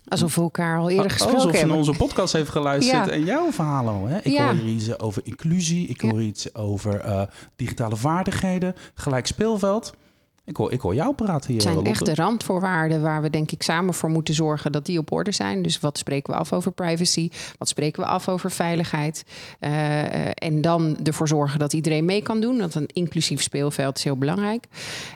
Alsof 0.07 0.35
we 0.35 0.41
elkaar 0.41 0.79
al 0.79 0.89
eerder 0.89 1.11
gesproken 1.11 1.35
hebben. 1.35 1.47
Alsof 1.51 1.61
je 1.61 1.67
naar 1.67 1.77
onze 1.77 1.97
podcast 1.97 2.33
heeft 2.33 2.49
geluisterd 2.49 3.07
en 3.09 3.23
jouw 3.25 3.51
verhalen. 3.51 4.07
Hè? 4.07 4.17
Ik 4.23 4.37
hoor 4.37 4.51
hier 4.53 4.73
iets 4.73 4.99
over 4.99 5.21
inclusie. 5.25 5.87
Ik 5.87 6.01
hoor 6.01 6.21
iets 6.21 6.55
over 6.55 7.05
uh, 7.05 7.21
digitale 7.55 7.95
vaardigheden. 7.95 8.75
Gelijk 8.93 9.27
speelveld. 9.27 9.93
Ik 10.45 10.57
hoor, 10.57 10.71
ik 10.71 10.81
hoor 10.81 10.95
jou 10.95 11.13
praten 11.13 11.51
hier. 11.51 11.61
Het 11.61 11.73
zijn 11.73 11.85
echt 11.85 12.05
de 12.05 12.15
randvoorwaarden 12.15 13.01
waar 13.01 13.21
we 13.21 13.29
denk 13.29 13.51
ik 13.51 13.63
samen 13.63 13.93
voor 13.93 14.09
moeten 14.09 14.33
zorgen 14.33 14.71
dat 14.71 14.85
die 14.85 14.99
op 14.99 15.11
orde 15.11 15.31
zijn. 15.31 15.61
Dus 15.61 15.79
wat 15.79 15.97
spreken 15.97 16.33
we 16.33 16.39
af 16.39 16.53
over 16.53 16.71
privacy? 16.71 17.29
Wat 17.57 17.67
spreken 17.67 18.03
we 18.03 18.09
af 18.09 18.29
over 18.29 18.51
veiligheid? 18.51 19.25
Uh, 19.59 20.25
en 20.33 20.61
dan 20.61 20.97
ervoor 21.03 21.27
zorgen 21.27 21.59
dat 21.59 21.73
iedereen 21.73 22.05
mee 22.05 22.21
kan 22.21 22.41
doen. 22.41 22.57
Dat 22.57 22.75
een 22.75 22.89
inclusief 22.93 23.41
speelveld 23.41 23.97
is 23.97 24.03
heel 24.03 24.17
belangrijk. 24.17 24.65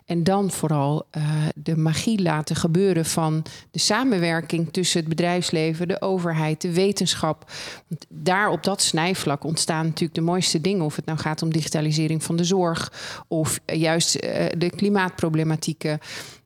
En 0.06 0.24
dan 0.24 0.52
vooral 0.52 1.06
uh, 1.18 1.24
de 1.56 1.78
magie 1.78 2.22
laten 2.22 2.56
gebeuren 2.56 3.06
van 3.06 3.44
de 3.72 3.80
samenwerking 3.80 4.72
tussen 4.72 5.00
het 5.00 5.10
bedrijfsleven, 5.10 5.88
de 5.88 6.02
overheid, 6.02 6.62
de 6.62 6.74
wetenschap. 6.74 7.52
Want 7.88 8.06
daar 8.10 8.50
op 8.50 8.63
dat 8.63 8.82
snijvlak 8.82 9.44
ontstaan 9.44 9.86
natuurlijk 9.86 10.16
de 10.16 10.22
mooiste 10.22 10.62
dingen. 10.62 10.86
Of 10.86 10.96
het 10.96 11.06
nou 11.06 11.18
gaat 11.18 11.42
om 11.42 11.52
digitalisering 11.52 12.24
van 12.24 12.36
de 12.36 12.44
zorg 12.44 12.92
of 13.28 13.60
juist 13.66 14.22
de 14.58 14.72
klimaat 14.75 15.16
problematieken. 15.18 16.00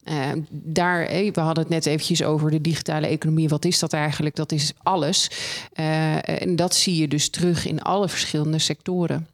Uh, 0.04 0.30
daar, 0.50 1.08
we 1.08 1.40
hadden 1.40 1.64
het 1.64 1.74
net 1.74 1.86
eventjes 1.86 2.24
over 2.24 2.52
de 2.52 2.62
digitale 2.62 3.08
economie. 3.08 3.50
Wat 3.50 3.66
is 3.66 3.80
dat 3.80 3.94
eigenlijk? 3.94 4.36
Dat 4.36 4.52
is 4.52 4.74
alles. 4.84 5.32
Uh, 5.80 6.42
en 6.42 6.56
dat 6.56 6.76
zie 6.76 6.96
je 6.96 7.08
dus 7.08 7.30
terug 7.30 7.68
in 7.68 7.82
alle 7.82 8.10
verschillende 8.10 8.60
sectoren. 8.60 9.28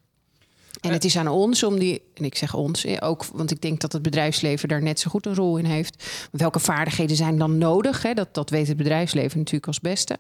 En 0.82 0.91
het 0.91 1.03
is 1.03 1.17
aan 1.17 1.27
ons 1.27 1.63
om 1.63 1.79
die, 1.79 2.01
en 2.13 2.25
ik 2.25 2.36
zeg 2.36 2.53
ons, 2.53 3.01
ook, 3.01 3.25
want 3.25 3.51
ik 3.51 3.62
denk 3.62 3.82
dat 3.82 3.91
het 3.91 4.01
bedrijfsleven 4.01 4.70
daar 4.70 4.84
net 4.84 5.00
zo 5.00 5.10
goed 5.10 5.25
een 5.25 5.36
rol 5.36 5.58
in 5.58 5.65
heeft. 5.65 6.27
Welke 6.32 6.60
vaardigheden 6.60 7.15
zijn 7.15 7.38
dan 7.38 7.58
nodig? 7.58 8.01
Hè? 8.01 8.13
Dat, 8.13 8.34
dat 8.34 8.50
weet 8.50 8.67
het 8.67 8.77
bedrijfsleven 8.77 9.38
natuurlijk 9.38 9.67
als 9.67 9.79
beste. 9.79 10.20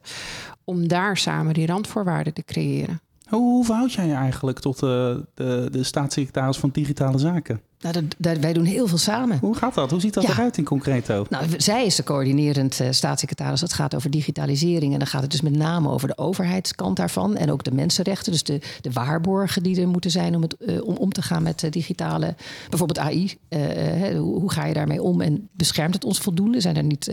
Om 0.63 0.87
daar 0.87 1.17
samen 1.17 1.53
die 1.53 1.67
randvoorwaarden 1.67 2.33
te 2.33 2.43
creëren. 2.43 3.01
Hoe, 3.29 3.39
hoe 3.39 3.65
verhoud 3.65 3.93
jij 3.93 4.07
je 4.07 4.13
eigenlijk 4.13 4.59
tot 4.59 4.79
de, 4.79 5.25
de 5.71 5.83
staatssecretaris 5.83 6.57
van 6.57 6.69
Digitale 6.69 7.17
Zaken? 7.17 7.61
Nou, 7.81 7.93
dat, 7.93 8.03
dat, 8.17 8.37
wij 8.37 8.53
doen 8.53 8.65
heel 8.65 8.87
veel 8.87 8.97
samen. 8.97 9.37
Hoe 9.41 9.55
gaat 9.55 9.73
dat? 9.73 9.91
Hoe 9.91 9.99
ziet 9.99 10.13
dat 10.13 10.23
Ja. 10.23 10.29
eruit 10.29 10.57
in 10.57 10.63
concreto? 10.63 11.25
Nou, 11.29 11.45
zij 11.57 11.85
is 11.85 11.95
de 11.95 12.03
coördinerend 12.03 12.79
eh, 12.79 12.87
staatssecretaris. 12.91 13.61
Het 13.61 13.73
gaat 13.73 13.95
over 13.95 14.09
digitalisering. 14.09 14.93
En 14.93 14.99
dan 14.99 15.07
gaat 15.07 15.21
het 15.21 15.31
dus 15.31 15.41
met 15.41 15.55
name 15.55 15.89
over 15.89 16.07
de 16.07 16.17
overheidskant 16.17 16.95
daarvan. 16.95 17.35
En 17.35 17.51
ook 17.51 17.63
de 17.63 17.71
mensenrechten. 17.71 18.31
Dus 18.31 18.43
de, 18.43 18.59
de 18.81 18.91
waarborgen 18.91 19.63
die 19.63 19.81
er 19.81 19.87
moeten 19.87 20.11
zijn 20.11 20.35
om, 20.35 20.41
het, 20.41 20.55
eh, 20.57 20.83
om 20.83 20.95
om 20.95 21.11
te 21.11 21.21
gaan 21.21 21.43
met 21.43 21.63
eh, 21.63 21.71
digitale. 21.71 22.35
Bijvoorbeeld 22.69 22.99
AI. 22.99 23.37
Hè, 23.49 24.17
hoe, 24.17 24.39
hoe 24.39 24.51
ga 24.51 24.65
je 24.65 24.73
daarmee 24.73 25.01
om? 25.01 25.21
En 25.21 25.49
beschermt 25.51 25.93
het 25.93 26.05
ons 26.05 26.19
voldoende? 26.19 26.61
Zijn 26.61 26.75
er 26.75 26.83
niet 26.83 27.11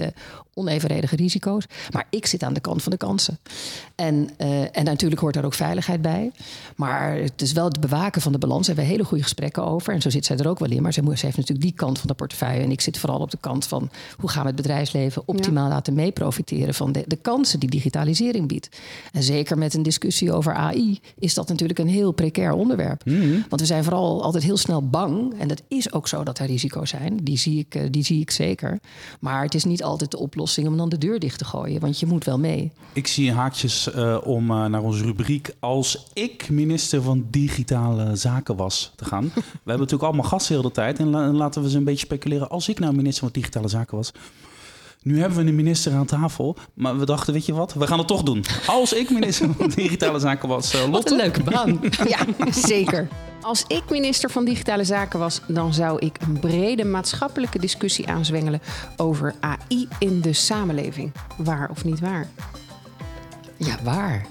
onevenredige 0.54 1.16
risico's? 1.16 1.64
Maar 1.90 2.06
ik 2.10 2.26
zit 2.26 2.42
aan 2.42 2.52
de 2.52 2.60
kant 2.60 2.82
van 2.82 2.92
de 2.92 2.98
kansen. 2.98 3.38
En, 3.94 4.28
en 4.72 4.84
natuurlijk 4.84 5.20
hoort 5.20 5.34
daar 5.34 5.44
ook 5.44 5.54
veiligheid 5.54 6.02
bij. 6.02 6.32
Maar 6.76 7.16
het 7.16 7.42
is 7.42 7.52
wel 7.52 7.64
het 7.64 7.80
bewaken 7.80 8.22
van 8.22 8.32
de 8.32 8.38
balans. 8.38 8.66
Daar 8.66 8.66
hebben 8.66 8.84
we 8.84 8.90
hele 8.90 9.08
goede 9.08 9.22
gesprekken 9.22 9.64
over. 9.64 9.94
En 9.94 10.02
zo 10.02 10.10
zit 10.10 10.24
zij 10.24 10.36
er 10.36 10.48
ook 10.48 10.53
wel 10.58 10.70
in. 10.70 10.82
Maar 10.82 10.92
zij, 10.92 11.02
moet- 11.02 11.18
zij 11.18 11.24
heeft 11.28 11.36
natuurlijk 11.38 11.66
die 11.66 11.76
kant 11.76 11.98
van 11.98 12.08
de 12.08 12.14
portefeuille. 12.14 12.62
En 12.62 12.70
ik 12.70 12.80
zit 12.80 12.98
vooral 12.98 13.18
op 13.20 13.30
de 13.30 13.38
kant 13.40 13.66
van 13.66 13.90
hoe 14.18 14.30
gaan 14.30 14.42
we 14.42 14.46
het 14.46 14.56
bedrijfsleven 14.56 15.22
optimaal 15.26 15.68
laten 15.68 15.94
meeprofiteren 15.94 16.74
van 16.74 16.92
de, 16.92 17.04
de 17.06 17.16
kansen 17.16 17.60
die 17.60 17.70
digitalisering 17.70 18.48
biedt. 18.48 18.68
En 19.12 19.22
zeker 19.22 19.58
met 19.58 19.74
een 19.74 19.82
discussie 19.82 20.32
over 20.32 20.54
AI 20.54 21.00
is 21.18 21.34
dat 21.34 21.48
natuurlijk 21.48 21.78
een 21.78 21.88
heel 21.88 22.12
precair 22.12 22.52
onderwerp. 22.52 23.02
Want 23.48 23.60
we 23.60 23.66
zijn 23.66 23.84
vooral 23.84 24.22
altijd 24.22 24.44
heel 24.44 24.56
snel 24.56 24.88
bang. 24.88 25.34
En 25.38 25.48
dat 25.48 25.62
is 25.68 25.92
ook 25.92 26.08
zo 26.08 26.22
dat 26.24 26.38
er 26.38 26.46
risico's 26.46 26.90
zijn. 26.90 27.16
Die 27.22 27.38
zie 27.38 27.58
ik, 27.58 27.74
eh, 27.74 27.82
die 27.90 28.04
zie 28.04 28.20
ik 28.20 28.30
zeker. 28.30 28.78
Maar 29.20 29.42
het 29.42 29.54
is 29.54 29.64
niet 29.64 29.82
altijd 29.84 30.10
de 30.10 30.18
oplossing 30.18 30.66
om 30.68 30.76
dan 30.76 30.88
de 30.88 30.98
deur 30.98 31.18
dicht 31.18 31.38
te 31.38 31.44
gooien. 31.44 31.80
Want 31.80 31.98
je 32.00 32.06
moet 32.06 32.24
wel 32.24 32.38
mee. 32.38 32.72
Ik 32.92 33.06
zie 33.06 33.32
haakjes 33.32 33.92
eh, 33.92 34.18
om 34.24 34.50
eh, 34.50 34.64
naar 34.64 34.82
onze 34.82 35.02
rubriek 35.04 35.54
als 35.60 36.06
ik 36.12 36.48
minister 36.50 37.02
van 37.02 37.26
Digitale 37.30 38.16
Zaken 38.16 38.56
was 38.56 38.92
te 38.96 39.04
gaan. 39.04 39.24
We 39.34 39.40
hebben 39.44 39.78
natuurlijk 39.78 40.02
allemaal 40.02 40.24
gasten 40.24 40.43
heel 40.48 40.62
de 40.62 40.70
tijd 40.70 40.98
en 40.98 41.08
la- 41.10 41.32
laten 41.32 41.60
we 41.60 41.66
eens 41.66 41.76
een 41.76 41.84
beetje 41.84 42.04
speculeren. 42.06 42.48
Als 42.48 42.68
ik 42.68 42.78
nou 42.78 42.94
minister 42.94 43.22
van 43.24 43.32
Digitale 43.32 43.68
Zaken 43.68 43.96
was. 43.96 44.12
Nu 45.02 45.20
hebben 45.20 45.38
we 45.38 45.48
een 45.48 45.54
minister 45.56 45.92
aan 45.92 46.06
tafel, 46.06 46.56
maar 46.74 46.98
we 46.98 47.04
dachten, 47.06 47.32
weet 47.32 47.46
je 47.46 47.54
wat, 47.54 47.72
we 47.74 47.86
gaan 47.86 47.98
het 47.98 48.06
toch 48.06 48.22
doen. 48.22 48.44
Als 48.66 48.92
ik 48.92 49.10
minister 49.10 49.50
van 49.58 49.68
Digitale 49.76 50.18
Zaken 50.18 50.48
was, 50.48 50.74
eh, 50.74 50.80
Wat 50.80 50.90
Lotte. 50.90 51.10
een 51.12 51.16
leuke 51.20 51.42
baan. 51.42 51.80
Ja, 52.08 52.18
zeker. 52.52 53.08
Als 53.40 53.64
ik 53.68 53.82
minister 53.90 54.30
van 54.30 54.44
Digitale 54.44 54.84
Zaken 54.84 55.18
was, 55.18 55.40
dan 55.48 55.74
zou 55.74 55.98
ik 55.98 56.16
een 56.20 56.40
brede 56.40 56.84
maatschappelijke 56.84 57.58
discussie 57.58 58.08
aanzwengelen 58.08 58.60
over 58.96 59.34
AI 59.40 59.88
in 59.98 60.20
de 60.20 60.32
samenleving. 60.32 61.12
Waar 61.36 61.70
of 61.70 61.84
niet 61.84 62.00
waar? 62.00 62.28
Ja, 63.56 63.76
waar? 63.82 64.26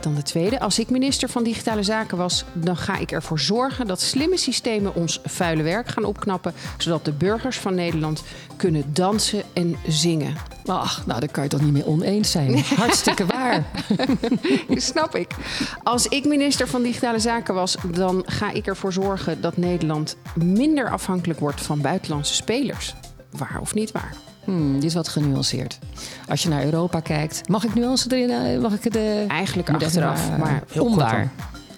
Dan 0.00 0.14
de 0.14 0.22
tweede. 0.22 0.60
Als 0.60 0.78
ik 0.78 0.90
minister 0.90 1.28
van 1.28 1.42
Digitale 1.42 1.82
Zaken 1.82 2.16
was, 2.16 2.44
dan 2.52 2.76
ga 2.76 2.98
ik 2.98 3.12
ervoor 3.12 3.40
zorgen 3.40 3.86
dat 3.86 4.00
slimme 4.00 4.36
systemen 4.36 4.94
ons 4.94 5.20
vuile 5.24 5.62
werk 5.62 5.88
gaan 5.88 6.04
opknappen, 6.04 6.54
zodat 6.78 7.04
de 7.04 7.12
burgers 7.12 7.58
van 7.58 7.74
Nederland 7.74 8.22
kunnen 8.56 8.84
dansen 8.92 9.42
en 9.52 9.76
zingen. 9.86 10.34
Ach, 10.66 11.06
nou, 11.06 11.20
daar 11.20 11.30
kan 11.30 11.42
je 11.42 11.48
toch 11.48 11.60
niet 11.60 11.72
mee 11.72 11.86
oneens 11.86 12.30
zijn. 12.30 12.58
Hartstikke 12.76 13.26
waar. 13.26 13.64
Snap 14.90 15.14
ik. 15.14 15.30
Als 15.82 16.06
ik 16.06 16.24
minister 16.24 16.68
van 16.68 16.82
Digitale 16.82 17.18
Zaken 17.18 17.54
was, 17.54 17.76
dan 17.94 18.22
ga 18.26 18.52
ik 18.52 18.66
ervoor 18.66 18.92
zorgen 18.92 19.40
dat 19.40 19.56
Nederland 19.56 20.16
minder 20.34 20.90
afhankelijk 20.90 21.40
wordt 21.40 21.60
van 21.60 21.80
buitenlandse 21.80 22.34
spelers. 22.34 22.94
Waar 23.30 23.58
of 23.60 23.74
niet 23.74 23.92
waar? 23.92 24.14
Hmm, 24.44 24.74
dit 24.74 24.84
is 24.84 24.94
wat 24.94 25.08
genuanceerd. 25.08 25.78
Als 26.28 26.42
je 26.42 26.48
naar 26.48 26.64
Europa 26.64 27.00
kijkt, 27.00 27.48
mag 27.48 27.64
ik 27.64 27.74
nuance 27.74 28.16
erin? 28.16 28.30
eh, 28.54 28.60
Mag 28.60 28.72
ik 28.72 28.94
eh, 28.94 29.30
Eigenlijk 29.30 29.70
achteraf, 29.70 30.38
maar 30.38 30.62
Heel 30.72 30.84
onwaar. 30.84 31.30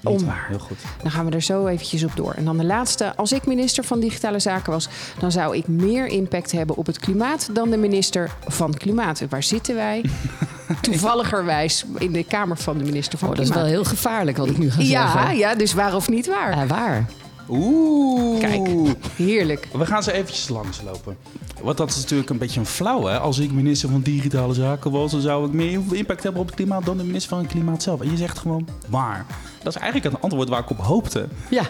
Niet 0.05 0.13
Onwaar. 0.21 0.27
waar, 0.35 0.47
heel 0.49 0.59
goed. 0.59 0.77
Dan 1.03 1.11
gaan 1.11 1.27
we 1.27 1.31
er 1.33 1.41
zo 1.43 1.67
eventjes 1.67 2.05
op 2.05 2.11
door. 2.17 2.33
En 2.37 2.45
dan 2.45 2.59
de 2.59 2.65
laatste. 2.65 3.17
Als 3.17 3.33
ik 3.33 3.47
minister 3.47 3.85
van 3.85 4.01
Digitale 4.01 4.39
Zaken 4.39 4.73
was, 4.73 4.89
dan 5.19 5.33
zou 5.33 5.57
ik 5.57 5.69
meer 5.69 6.07
impact 6.07 6.53
hebben 6.53 6.77
op 6.77 6.87
het 6.87 6.99
klimaat 6.99 7.49
dan 7.53 7.71
de 7.71 7.77
minister 7.77 8.31
van 8.47 8.75
Klimaat. 8.75 9.23
Waar 9.29 9.43
zitten 9.43 9.75
wij? 9.75 10.05
Toevalligerwijs 10.81 11.85
in 11.99 12.13
de 12.13 12.25
kamer 12.25 12.57
van 12.57 12.79
de 12.79 12.85
minister 12.85 13.19
van 13.19 13.29
Oh, 13.29 13.35
dat 13.35 13.45
is 13.45 13.51
Klimaat. 13.51 13.69
wel 13.71 13.77
heel 13.79 13.89
gevaarlijk 13.91 14.37
wat 14.37 14.49
ik 14.49 14.59
nu 14.59 14.71
ga 14.71 14.81
ja, 14.83 15.13
zeggen. 15.13 15.37
ja, 15.37 15.55
dus 15.55 15.73
waar 15.73 15.95
of 15.95 16.09
niet 16.09 16.27
waar? 16.27 16.57
Ja, 16.57 16.67
waar? 16.67 17.05
Oeh. 17.49 18.41
Kijk. 18.41 18.69
Heerlijk. 19.17 19.69
We 19.73 19.87
gaan 19.87 20.03
ze 20.03 20.13
eventjes 20.13 20.49
langslopen. 20.49 21.17
Want 21.63 21.77
dat 21.77 21.91
is 21.91 21.97
natuurlijk 21.97 22.31
een 22.31 22.39
beetje 22.39 22.61
een 22.61 22.67
flauw, 22.67 23.05
hè? 23.05 23.19
Als 23.19 23.39
ik 23.39 23.53
minister 23.53 23.89
van 23.89 24.01
Digitale 24.01 24.55
Zaken 24.55 24.91
was, 24.91 25.11
dan 25.11 25.21
zou 25.21 25.47
ik 25.47 25.53
meer 25.53 25.81
impact 25.91 26.23
hebben 26.23 26.41
op 26.41 26.47
het 26.47 26.57
klimaat 26.57 26.85
dan 26.85 26.97
de 26.97 27.05
minister 27.05 27.31
van 27.31 27.39
het 27.39 27.49
Klimaat 27.49 27.83
zelf. 27.83 28.01
En 28.01 28.11
je 28.11 28.17
zegt 28.17 28.39
gewoon 28.39 28.69
waar. 28.89 29.27
Dat 29.63 29.75
is 29.75 29.81
eigenlijk 29.81 30.13
het 30.15 30.23
antwoord 30.23 30.49
waar 30.49 30.61
ik 30.61 30.71
op 30.71 30.79
hoopte. 30.79 31.29
Ja, 31.51 31.63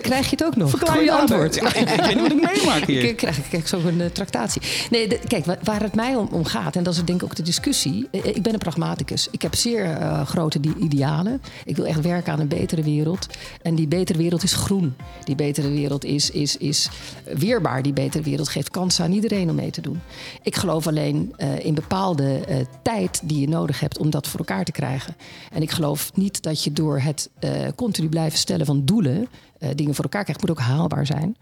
krijg 0.00 0.24
je 0.24 0.30
het 0.30 0.44
ook 0.44 0.56
nog? 0.56 0.70
Verklaar 0.70 1.00
je 1.00 1.10
nader. 1.10 1.20
antwoord. 1.20 1.54
Ja, 1.54 1.74
ik, 1.74 1.90
ik 1.90 2.00
weet 2.00 2.14
niet 2.14 2.20
wat 2.20 2.32
ik 2.52 2.56
meemaak 2.56 2.84
hier. 2.92 3.04
Ik 3.04 3.16
krijg, 3.16 3.38
ik 3.38 3.44
krijg 3.48 3.68
zo 3.68 3.80
een 3.86 4.00
eh, 4.00 4.06
tractatie. 4.10 4.62
Nee, 4.90 5.08
de- 5.08 5.20
kijk, 5.26 5.44
wa- 5.44 5.58
waar 5.62 5.82
het 5.82 5.94
mij 5.94 6.14
om, 6.16 6.28
om 6.32 6.44
gaat, 6.44 6.76
en 6.76 6.82
dat 6.82 6.94
is 6.94 7.04
denk 7.04 7.22
ik 7.22 7.28
ook 7.28 7.34
de 7.36 7.42
discussie. 7.42 8.08
eh, 8.10 8.24
Ik 8.24 8.42
ben 8.42 8.52
een 8.52 8.58
pragmaticus. 8.58 9.28
Ik 9.30 9.42
heb 9.42 9.54
zeer 9.54 9.84
eh, 9.84 10.26
grote 10.26 10.60
di- 10.60 10.74
idealen. 10.80 11.42
Ik 11.64 11.76
wil 11.76 11.86
echt 11.86 12.00
werken 12.00 12.32
aan 12.32 12.40
een 12.40 12.48
betere 12.48 12.82
wereld. 12.82 13.26
En 13.62 13.74
die 13.74 13.88
betere 13.88 14.18
wereld 14.18 14.42
is 14.42 14.52
groen. 14.52 14.94
Die 15.24 15.34
betere 15.34 15.68
wereld 15.70 16.04
is, 16.04 16.30
is, 16.30 16.56
is 16.56 16.88
weerbaar. 17.24 17.82
Die 17.82 17.92
betere 17.92 18.22
wereld 18.22 18.48
geeft 18.48 18.70
kansen 18.70 19.04
aan 19.04 19.12
iedereen 19.12 19.48
om 19.50 19.54
mee 19.54 19.70
te 19.70 19.80
doen. 19.80 20.00
Ik 20.42 20.56
geloof 20.56 20.86
alleen 20.86 21.32
eh, 21.36 21.64
in 21.64 21.74
bepaalde 21.74 22.40
eh, 22.48 22.56
tijd 22.82 23.20
die 23.24 23.40
je 23.40 23.48
nodig 23.48 23.80
hebt 23.80 23.98
om 23.98 24.10
dat 24.10 24.26
voor 24.28 24.38
elkaar 24.38 24.64
te 24.64 24.72
krijgen. 24.72 25.16
En 25.52 25.62
ik 25.62 25.70
geloof 25.70 26.10
niet 26.14 26.42
dat 26.42 26.64
je 26.64 26.72
door 26.72 27.00
het 27.00 27.27
eh, 27.38 27.68
continu 27.76 28.08
blijven 28.08 28.38
stellen 28.38 28.66
van 28.66 28.84
doelen 28.84 29.28
eh, 29.58 29.68
dingen 29.74 29.94
voor 29.94 30.04
elkaar 30.04 30.22
krijgt. 30.22 30.40
Moet 30.40 30.50
ook 30.50 30.58
haalbaar 30.58 31.06
zijn. 31.06 31.36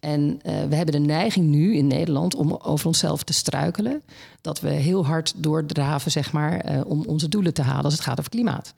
En 0.00 0.40
eh, 0.42 0.64
we 0.68 0.74
hebben 0.74 0.94
de 0.94 1.06
neiging 1.06 1.46
nu 1.46 1.76
in 1.76 1.86
Nederland 1.86 2.34
om 2.34 2.52
over 2.52 2.86
onszelf 2.86 3.22
te 3.22 3.32
struikelen. 3.32 4.02
Dat 4.40 4.60
we 4.60 4.70
heel 4.70 5.06
hard 5.06 5.32
doordraven, 5.36 6.10
zeg 6.10 6.32
maar, 6.32 6.84
om 6.86 7.04
onze 7.06 7.28
doelen 7.28 7.54
te 7.54 7.62
halen 7.62 7.84
als 7.84 7.92
het 7.92 8.02
gaat 8.02 8.18
over 8.18 8.30
klimaat. 8.30 8.74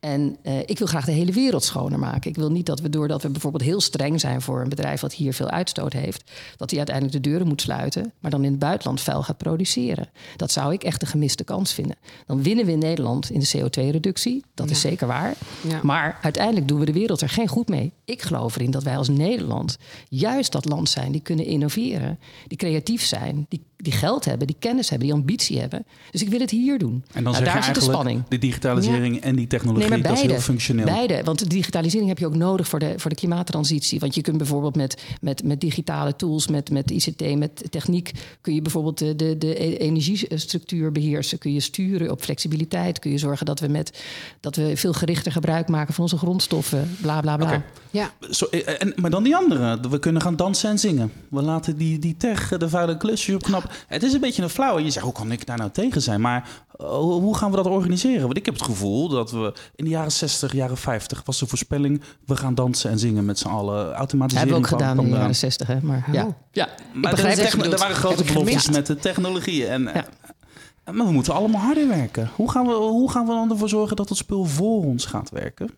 En 0.00 0.36
eh, 0.42 0.58
ik 0.58 0.78
wil 0.78 0.86
graag 0.86 1.04
de 1.04 1.12
hele 1.12 1.32
wereld 1.32 1.64
schoner 1.64 1.98
maken. 1.98 2.30
Ik 2.30 2.36
wil 2.36 2.50
niet 2.50 2.66
dat 2.66 2.80
we 2.80 2.88
doordat 2.88 3.22
we 3.22 3.28
bijvoorbeeld 3.28 3.62
heel 3.62 3.80
streng 3.80 4.20
zijn 4.20 4.42
voor 4.42 4.60
een 4.60 4.68
bedrijf 4.68 5.00
wat 5.00 5.12
hier 5.12 5.34
veel 5.34 5.50
uitstoot 5.50 5.92
heeft, 5.92 6.30
dat 6.56 6.68
die 6.68 6.78
uiteindelijk 6.78 7.16
de 7.16 7.30
deuren 7.30 7.46
moet 7.46 7.60
sluiten, 7.60 8.12
maar 8.20 8.30
dan 8.30 8.44
in 8.44 8.50
het 8.50 8.58
buitenland 8.58 9.00
vuil 9.00 9.22
gaat 9.22 9.36
produceren. 9.36 10.08
Dat 10.36 10.52
zou 10.52 10.72
ik 10.72 10.82
echt 10.82 11.02
een 11.02 11.08
gemiste 11.08 11.44
kans 11.44 11.72
vinden. 11.72 11.96
Dan 12.26 12.42
winnen 12.42 12.66
we 12.66 12.72
in 12.72 12.78
Nederland 12.78 13.30
in 13.30 13.40
de 13.40 13.58
CO2-reductie. 13.58 14.44
Dat 14.54 14.70
is 14.70 14.80
zeker 14.80 15.06
waar. 15.06 15.34
Ja. 15.68 15.80
Maar 15.82 16.18
uiteindelijk 16.22 16.68
doen 16.68 16.78
we 16.78 16.86
de 16.86 16.92
wereld 16.92 17.20
er 17.20 17.28
geen 17.28 17.48
goed 17.48 17.68
mee. 17.68 17.92
Ik 18.04 18.22
geloof 18.22 18.56
erin 18.56 18.70
dat 18.70 18.82
wij 18.82 18.96
als 18.96 19.08
Nederland 19.08 19.78
juist 20.08 20.52
dat 20.52 20.64
land 20.64 20.88
zijn 20.88 21.12
die 21.12 21.20
kunnen 21.20 21.44
innoveren, 21.44 22.18
die 22.46 22.58
creatief 22.58 23.04
zijn, 23.04 23.46
die, 23.48 23.62
die 23.82 23.92
geld 23.92 24.24
hebben, 24.24 24.46
die 24.46 24.56
kennis 24.58 24.88
hebben, 24.90 25.08
die 25.08 25.16
ambitie 25.16 25.58
hebben. 25.58 25.84
Dus 26.10 26.22
ik 26.22 26.28
wil 26.28 26.40
het 26.40 26.50
hier 26.50 26.78
doen. 26.78 27.04
En 27.12 27.24
dan 27.24 27.32
Nou, 27.32 27.34
zeg 27.34 27.46
je 27.46 27.52
daar 27.52 27.64
zit 27.64 27.74
de 27.74 27.80
spanning. 27.80 28.22
de 28.28 28.38
digitalisering 28.38 29.20
en 29.20 29.36
die 29.36 29.46
technologie, 29.46 29.88
Nee, 29.88 29.98
maar 29.98 30.02
dat 30.02 30.12
is 30.12 30.16
beide. 30.16 30.32
heel 30.34 30.42
functioneel. 30.42 30.84
Beide, 30.84 31.20
want 31.24 31.38
de 31.38 31.46
digitalisering 31.46 32.08
heb 32.08 32.18
je 32.18 32.26
ook 32.26 32.34
nodig 32.36 32.68
voor 32.68 32.78
de, 32.78 32.94
voor 32.96 33.10
de 33.10 33.16
klimaattransitie. 33.16 34.00
Want 34.00 34.14
je 34.14 34.20
kunt 34.20 34.36
bijvoorbeeld 34.36 34.76
met, 34.76 35.02
met, 35.20 35.44
met 35.44 35.60
digitale 35.60 36.16
tools, 36.16 36.48
met, 36.48 36.70
met 36.70 36.90
ICT, 36.90 37.36
met 37.38 37.64
techniek... 37.70 38.10
kun 38.40 38.54
je 38.54 38.62
bijvoorbeeld 38.62 38.98
de, 38.98 39.16
de, 39.16 39.38
de 39.38 39.62
e- 39.62 39.76
energiestructuur 39.76 40.92
beheersen. 40.92 41.38
Kun 41.38 41.52
je 41.52 41.60
sturen 41.60 42.10
op 42.10 42.22
flexibiliteit. 42.22 42.98
Kun 42.98 43.10
je 43.10 43.18
zorgen 43.18 43.46
dat 43.46 43.60
we, 43.60 43.68
met, 43.68 44.02
dat 44.40 44.56
we 44.56 44.76
veel 44.76 44.92
gerichter 44.92 45.32
gebruik 45.32 45.68
maken 45.68 45.94
van 45.94 46.02
onze 46.02 46.16
grondstoffen. 46.18 46.96
Bla, 47.00 47.20
bla, 47.20 47.36
bla. 47.36 47.62
Ja. 47.90 48.10
Zo, 48.30 48.46
eh, 48.46 48.82
en, 48.82 48.92
maar 48.96 49.10
dan 49.10 49.22
die 49.22 49.36
andere. 49.36 49.78
We 49.90 49.98
kunnen 49.98 50.22
gaan 50.22 50.36
dansen 50.36 50.70
en 50.70 50.78
zingen. 50.78 51.12
We 51.28 51.42
laten 51.42 51.76
die, 51.76 51.98
die 51.98 52.16
tech, 52.16 52.48
de 52.48 52.68
vuile 52.68 52.96
klusjes 52.96 53.34
opknappen. 53.34 53.69
Het 53.86 54.02
is 54.02 54.12
een 54.12 54.20
beetje 54.20 54.42
een 54.42 54.48
flauw. 54.50 54.76
En 54.76 54.84
je 54.84 54.90
zegt, 54.90 55.04
hoe 55.04 55.14
kan 55.14 55.32
ik 55.32 55.46
daar 55.46 55.56
nou 55.58 55.70
tegen 55.70 56.02
zijn? 56.02 56.20
Maar 56.20 56.48
eh, 56.78 56.86
hoe 56.98 57.36
gaan 57.36 57.50
we 57.50 57.56
dat 57.56 57.66
organiseren? 57.66 58.22
Want 58.22 58.36
ik 58.36 58.44
heb 58.44 58.54
het 58.54 58.62
gevoel 58.64 59.08
dat 59.08 59.30
we 59.30 59.52
in 59.74 59.84
de 59.84 59.90
jaren 59.90 60.12
60, 60.12 60.52
jaren 60.52 60.76
50 60.76 61.22
was 61.24 61.38
de 61.38 61.46
voorspelling... 61.46 62.00
we 62.26 62.36
gaan 62.36 62.54
dansen 62.54 62.90
en 62.90 62.98
zingen 62.98 63.24
met 63.24 63.38
z'n 63.38 63.48
allen. 63.48 63.92
Automatisering 63.92 64.50
hebben 64.50 64.68
we 64.70 64.74
ook 64.74 64.80
gedaan 64.80 65.04
in 65.04 65.10
de 65.10 65.16
jaren 65.18 65.36
zestig, 65.36 65.66
hè? 65.66 65.80
Maar 65.82 66.04
Oh. 66.08 66.14
ja. 66.14 66.36
ja. 66.52 66.68
Maar 66.92 67.10
begrijp 67.10 67.38
er, 67.38 67.72
er 67.72 67.78
waren 67.78 67.96
grote 67.96 68.24
beloftes 68.24 68.70
met 68.70 68.86
de 68.86 68.96
technologieën. 68.96 69.68
En, 69.68 69.82
Ja. 69.82 69.94
eh, 69.94 70.94
Maar 70.94 71.06
we 71.06 71.12
moeten 71.12 71.34
allemaal 71.34 71.60
harder 71.60 71.88
werken. 71.88 72.30
Hoe 72.36 72.50
gaan, 72.50 72.66
we, 72.66 72.72
hoe 72.72 73.10
gaan 73.10 73.26
we 73.26 73.32
dan 73.32 73.50
ervoor 73.50 73.68
zorgen 73.68 73.96
dat 73.96 74.08
het 74.08 74.18
spul 74.18 74.44
voor 74.44 74.84
ons 74.84 75.04
gaat 75.04 75.30
werken? 75.30 75.70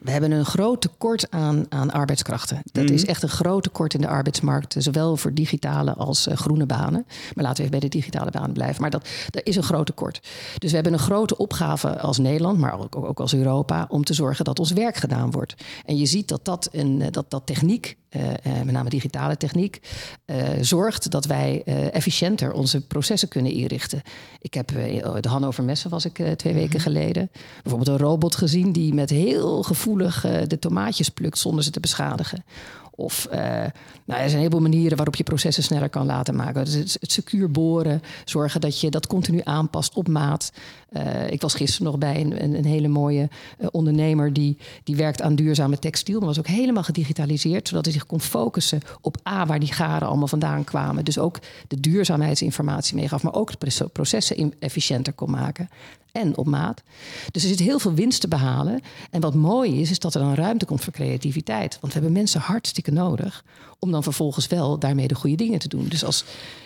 We 0.00 0.10
hebben 0.10 0.30
een 0.30 0.44
groot 0.44 0.80
tekort 0.80 1.30
aan, 1.30 1.66
aan 1.68 1.90
arbeidskrachten. 1.90 2.60
Dat 2.72 2.84
Mhm. 2.84 2.92
is 2.92 3.04
echt 3.04 3.22
een 3.22 3.28
groot 3.28 3.62
tekort 3.62 3.94
in 3.94 4.00
de 4.00 4.08
arbeidsmarkt, 4.08 4.74
zowel 4.78 5.16
voor 5.16 5.34
digitale 5.34 5.94
als 5.94 6.26
eh, 6.26 6.36
groene 6.36 6.66
banen. 6.66 7.04
Maar 7.34 7.44
laten 7.44 7.56
we 7.56 7.58
even 7.62 7.70
bij 7.70 7.80
de 7.80 7.88
digitale 7.88 8.30
banen 8.30 8.52
blijven. 8.52 8.80
Maar 8.80 8.90
dat, 8.90 9.08
er 9.30 9.46
is 9.46 9.56
een 9.56 9.62
groot 9.62 9.86
tekort. 9.86 10.20
Dus 10.58 10.68
we 10.70 10.74
hebben 10.74 10.92
een 10.92 10.98
grote 10.98 11.36
opgave 11.36 12.00
als 12.00 12.18
Nederland, 12.18 12.58
maar 12.58 12.78
ook, 12.80 12.96
ook 12.96 13.20
als 13.20 13.34
Europa, 13.34 13.86
om 13.88 14.04
te 14.04 14.14
zorgen 14.14 14.44
dat 14.44 14.58
ons 14.58 14.72
werk 14.72 14.96
gedaan 14.96 15.30
wordt. 15.30 15.54
En 15.84 15.96
je 15.96 16.06
ziet 16.06 16.28
dat, 16.28 16.44
dat, 16.44 16.68
een, 16.72 17.02
eh, 17.02 17.10
dat, 17.10 17.30
dat 17.30 17.46
techniek, 17.46 17.96
eh, 18.08 18.52
met 18.64 18.70
name 18.70 18.88
digitale 18.88 19.36
techniek, 19.36 19.80
eh, 20.24 20.36
zorgt 20.60 21.10
dat 21.10 21.24
wij 21.24 21.62
efficiënter 21.92 22.52
onze 22.52 22.86
processen 22.86 23.28
kunnen 23.28 23.52
inrichten. 23.52 24.02
Ik 24.40 24.54
heb 24.54 24.70
eh, 24.70 25.14
de 25.20 25.28
Hannover 25.28 25.64
Messen 25.64 25.90
was 25.90 26.04
ik 26.04 26.22
twee 26.36 26.54
weken 26.54 26.80
geleden. 26.80 27.30
Bijvoorbeeld 27.62 28.00
een 28.00 28.06
robot 28.06 28.36
gezien 28.36 28.72
die 28.72 28.94
met 28.94 29.10
heel 29.10 29.62
gevoelig 29.62 30.26
de 30.46 30.58
tomaatjes 30.58 31.08
plukt 31.08 31.38
zonder 31.38 31.64
ze 31.64 31.70
te 31.70 31.80
beschadigen. 31.80 32.44
Of 32.98 33.26
uh, 33.30 33.38
nou, 33.38 33.70
er 34.06 34.16
zijn 34.16 34.30
een 34.30 34.36
heleboel 34.36 34.60
manieren 34.60 34.96
waarop 34.96 35.16
je 35.16 35.22
processen 35.22 35.62
sneller 35.62 35.88
kan 35.88 36.06
laten 36.06 36.36
maken. 36.36 36.64
Dus 36.64 36.74
het, 36.74 37.12
secuur 37.12 37.50
boren, 37.50 38.02
zorgen 38.24 38.60
dat 38.60 38.80
je 38.80 38.90
dat 38.90 39.06
continu 39.06 39.40
aanpast 39.44 39.94
op 39.94 40.08
maat. 40.08 40.52
Uh, 40.92 41.30
ik 41.30 41.40
was 41.40 41.54
gisteren 41.54 41.86
nog 41.86 41.98
bij 41.98 42.20
een, 42.20 42.54
een, 42.54 42.64
hele 42.64 42.88
mooie 42.88 43.28
uh, 43.58 43.66
ondernemer 43.70 44.32
die, 44.32 44.58
die 44.84 44.96
werkt 44.96 45.22
aan 45.22 45.34
duurzame 45.34 45.78
textiel. 45.78 46.18
Maar 46.18 46.28
was 46.28 46.38
ook 46.38 46.46
helemaal 46.46 46.82
gedigitaliseerd, 46.82 47.68
zodat 47.68 47.84
hij 47.84 47.94
zich 47.94 48.06
kon 48.06 48.20
focussen 48.20 48.80
op 49.00 49.16
A, 49.28 49.46
waar 49.46 49.60
die 49.60 49.72
garen 49.72 50.08
allemaal 50.08 50.28
vandaan 50.28 50.64
kwamen. 50.64 51.04
Dus 51.04 51.18
ook 51.18 51.38
de 51.68 51.80
duurzaamheidsinformatie 51.80 52.96
meegaf, 52.96 53.22
maar 53.22 53.34
ook 53.34 53.60
de 53.60 53.88
processen 53.92 54.54
efficiënter 54.58 55.12
kon 55.12 55.30
maken 55.30 55.68
en 56.18 56.36
op 56.36 56.46
maat. 56.46 56.82
Dus 57.30 57.42
er 57.42 57.48
zit 57.48 57.58
heel 57.58 57.78
veel 57.78 57.94
winst 57.94 58.20
te 58.20 58.28
behalen. 58.28 58.80
En 59.10 59.20
wat 59.20 59.34
mooi 59.34 59.80
is, 59.80 59.90
is 59.90 59.98
dat 59.98 60.14
er 60.14 60.20
dan 60.20 60.34
ruimte 60.34 60.64
komt 60.64 60.84
voor 60.84 60.92
creativiteit. 60.92 61.78
Want 61.80 61.92
we 61.92 61.98
hebben 61.98 62.18
mensen 62.18 62.40
hartstikke 62.40 62.90
nodig 62.90 63.44
om 63.78 63.90
dan 63.90 64.02
vervolgens 64.02 64.46
wel 64.46 64.78
daarmee 64.78 65.08
de 65.08 65.14
goede 65.14 65.36
dingen 65.36 65.58
te 65.58 65.68
doen. 65.68 65.86
Dus 65.88 66.04
als, 66.04 66.24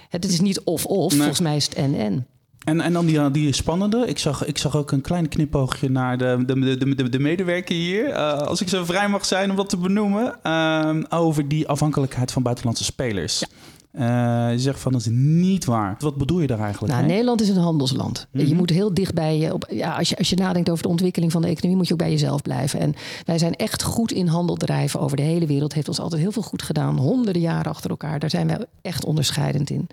het 0.08 0.24
is 0.24 0.40
niet 0.40 0.60
of-of, 0.60 1.10
nee. 1.10 1.18
volgens 1.18 1.40
mij 1.40 1.56
is 1.56 1.64
het 1.64 1.74
en-en. 1.74 2.26
En, 2.64 2.80
en 2.80 2.92
dan 2.92 3.06
die, 3.06 3.30
die 3.30 3.52
spannende. 3.52 4.06
Ik 4.06 4.18
zag, 4.18 4.44
ik 4.44 4.58
zag 4.58 4.76
ook 4.76 4.92
een 4.92 5.00
klein 5.00 5.28
knipoogje 5.28 5.90
naar 5.90 6.18
de, 6.18 6.42
de, 6.46 6.76
de, 6.76 6.94
de, 6.94 7.08
de 7.08 7.18
medewerker 7.18 7.74
hier. 7.74 8.08
Uh, 8.08 8.38
als 8.38 8.60
ik 8.60 8.68
zo 8.68 8.84
vrij 8.84 9.08
mag 9.08 9.24
zijn 9.24 9.50
om 9.50 9.56
dat 9.56 9.68
te 9.68 9.76
benoemen. 9.76 10.38
Uh, 10.46 10.96
over 11.08 11.48
die 11.48 11.68
afhankelijkheid 11.68 12.32
van 12.32 12.42
buitenlandse 12.42 12.84
spelers. 12.84 13.38
Ja. 13.38 13.46
Uh, 13.92 14.02
je 14.50 14.58
zegt 14.58 14.80
van 14.80 14.92
dat 14.92 15.00
is 15.00 15.08
niet 15.10 15.64
waar. 15.64 15.96
Wat 15.98 16.16
bedoel 16.16 16.40
je 16.40 16.46
daar 16.46 16.60
eigenlijk? 16.60 16.94
Nou, 16.94 17.06
Nederland 17.06 17.40
is 17.40 17.48
een 17.48 17.56
handelsland. 17.56 18.26
Mm 18.30 18.40
-hmm. 18.40 18.48
Je 18.48 18.54
moet 18.54 18.70
heel 18.70 18.94
dicht 18.94 19.14
bij 19.14 19.38
je. 19.38 19.52
Op, 19.52 19.66
ja, 19.70 19.96
als, 19.96 20.08
je 20.08 20.16
als 20.16 20.30
je 20.30 20.36
nadenkt 20.36 20.70
over 20.70 20.82
de 20.82 20.88
ontwikkeling 20.88 21.32
van 21.32 21.42
de 21.42 21.48
economie, 21.48 21.76
moet 21.76 21.86
je 21.86 21.92
ook 21.92 21.98
bij 21.98 22.10
jezelf 22.10 22.42
blijven. 22.42 22.80
En 22.80 22.94
wij 23.24 23.38
zijn 23.38 23.54
echt 23.54 23.82
goed 23.82 24.12
in 24.12 24.26
handel 24.26 24.56
drijven 24.56 25.00
over 25.00 25.16
de 25.16 25.22
hele 25.22 25.46
wereld. 25.46 25.74
Heeft 25.74 25.88
ons 25.88 26.00
altijd 26.00 26.22
heel 26.22 26.32
veel 26.32 26.42
goed 26.42 26.62
gedaan. 26.62 26.98
Honderden 26.98 27.42
jaren 27.42 27.72
achter 27.72 27.90
elkaar. 27.90 28.18
Daar 28.18 28.30
zijn 28.30 28.46
wij 28.46 28.58
echt 28.82 29.04
onderscheidend 29.04 29.70
in. 29.70 29.86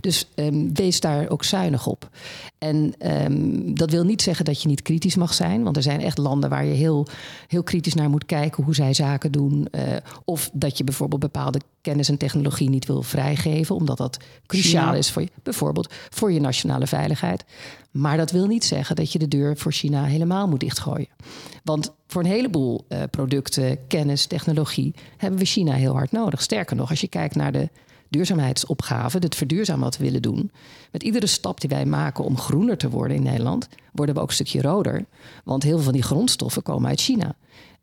Dus 0.00 0.28
um, 0.34 0.74
wees 0.74 1.00
daar 1.00 1.28
ook 1.28 1.44
zuinig 1.44 1.86
op. 1.86 2.08
En 2.58 2.94
um, 3.24 3.74
dat 3.74 3.90
wil 3.90 4.04
niet 4.04 4.22
zeggen 4.22 4.44
dat 4.44 4.62
je 4.62 4.68
niet 4.68 4.82
kritisch 4.82 5.16
mag 5.16 5.34
zijn. 5.34 5.62
Want 5.62 5.76
er 5.76 5.82
zijn 5.82 6.00
echt 6.00 6.18
landen 6.18 6.50
waar 6.50 6.64
je 6.64 6.74
heel, 6.74 7.06
heel 7.48 7.62
kritisch 7.62 7.94
naar 7.94 8.10
moet 8.10 8.26
kijken 8.26 8.64
hoe 8.64 8.74
zij 8.74 8.94
zaken 8.94 9.32
doen. 9.32 9.68
Uh, 9.70 9.82
of 10.24 10.50
dat 10.52 10.78
je 10.78 10.84
bijvoorbeeld 10.84 11.20
bepaalde 11.20 11.60
kennis 11.80 12.08
en 12.08 12.16
technologie 12.16 12.70
niet 12.70 12.86
wil 12.86 13.02
vrijgeven, 13.02 13.44
omdat 13.70 13.96
dat 13.96 14.16
cruciaal 14.46 14.94
is 14.94 15.10
voor 15.10 15.22
je, 15.22 15.28
bijvoorbeeld 15.42 15.94
voor 16.10 16.32
je 16.32 16.40
nationale 16.40 16.86
veiligheid. 16.86 17.44
Maar 17.90 18.16
dat 18.16 18.30
wil 18.30 18.46
niet 18.46 18.64
zeggen 18.64 18.96
dat 18.96 19.12
je 19.12 19.18
de 19.18 19.28
deur 19.28 19.56
voor 19.56 19.72
China 19.72 20.04
helemaal 20.04 20.48
moet 20.48 20.60
dichtgooien. 20.60 21.08
Want 21.64 21.94
voor 22.06 22.22
een 22.22 22.30
heleboel 22.30 22.84
uh, 22.88 23.02
producten, 23.10 23.86
kennis, 23.86 24.26
technologie 24.26 24.94
hebben 25.16 25.38
we 25.38 25.44
China 25.44 25.72
heel 25.72 25.94
hard 25.94 26.12
nodig. 26.12 26.42
Sterker 26.42 26.76
nog, 26.76 26.90
als 26.90 27.00
je 27.00 27.08
kijkt 27.08 27.34
naar 27.34 27.52
de 27.52 27.68
duurzaamheidsopgave, 28.08 29.18
het 29.18 29.34
verduurzamen 29.34 29.84
wat 29.84 29.96
we 29.96 30.04
willen 30.04 30.22
doen. 30.22 30.50
Met 30.92 31.02
iedere 31.02 31.26
stap 31.26 31.60
die 31.60 31.70
wij 31.70 31.86
maken 31.86 32.24
om 32.24 32.38
groener 32.38 32.76
te 32.76 32.88
worden 32.88 33.16
in 33.16 33.22
Nederland, 33.22 33.68
worden 33.92 34.14
we 34.14 34.20
ook 34.20 34.28
een 34.28 34.34
stukje 34.34 34.62
roder. 34.62 35.04
Want 35.44 35.62
heel 35.62 35.74
veel 35.74 35.84
van 35.84 35.92
die 35.92 36.02
grondstoffen 36.02 36.62
komen 36.62 36.88
uit 36.88 37.00
China. 37.00 37.34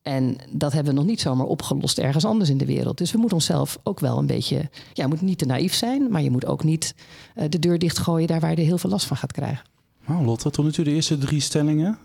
En 0.04 0.36
dat 0.50 0.74
hebben 0.74 0.94
we 0.94 1.00
nog 1.00 1.08
niet 1.08 1.22
zomaar 1.22 1.46
opgelost 1.46 1.98
ergens 1.98 2.26
anders 2.26 2.50
in 2.50 2.58
de 2.58 2.66
wereld. 2.66 2.98
Dus 2.98 3.12
we 3.12 3.18
moeten 3.18 3.38
onszelf 3.38 3.80
ook 3.84 4.00
wel 4.00 4.18
een 4.18 4.26
beetje. 4.26 4.56
Ja, 4.94 5.04
je 5.04 5.08
moet 5.08 5.22
niet 5.22 5.38
te 5.38 5.46
naïef 5.46 5.74
zijn, 5.74 6.12
maar 6.12 6.22
je 6.22 6.32
moet 6.32 6.46
ook 6.46 6.64
niet 6.64 6.96
uh, 7.36 7.44
de 7.50 7.60
deur 7.60 7.80
dichtgooien 7.80 8.28
daar 8.28 8.40
waar 8.40 8.50
je 8.52 8.56
er 8.56 8.64
heel 8.64 8.78
veel 8.78 8.90
last 8.90 9.06
van 9.06 9.18
gaat 9.18 9.32
krijgen. 9.32 9.66
Nou, 10.06 10.26
Lotte, 10.26 10.50
tot 10.50 10.66
nu 10.66 10.72
toe 10.72 10.84
de 10.84 10.92
eerste 10.92 11.18
drie 11.18 11.40
stellingen. 11.40 11.98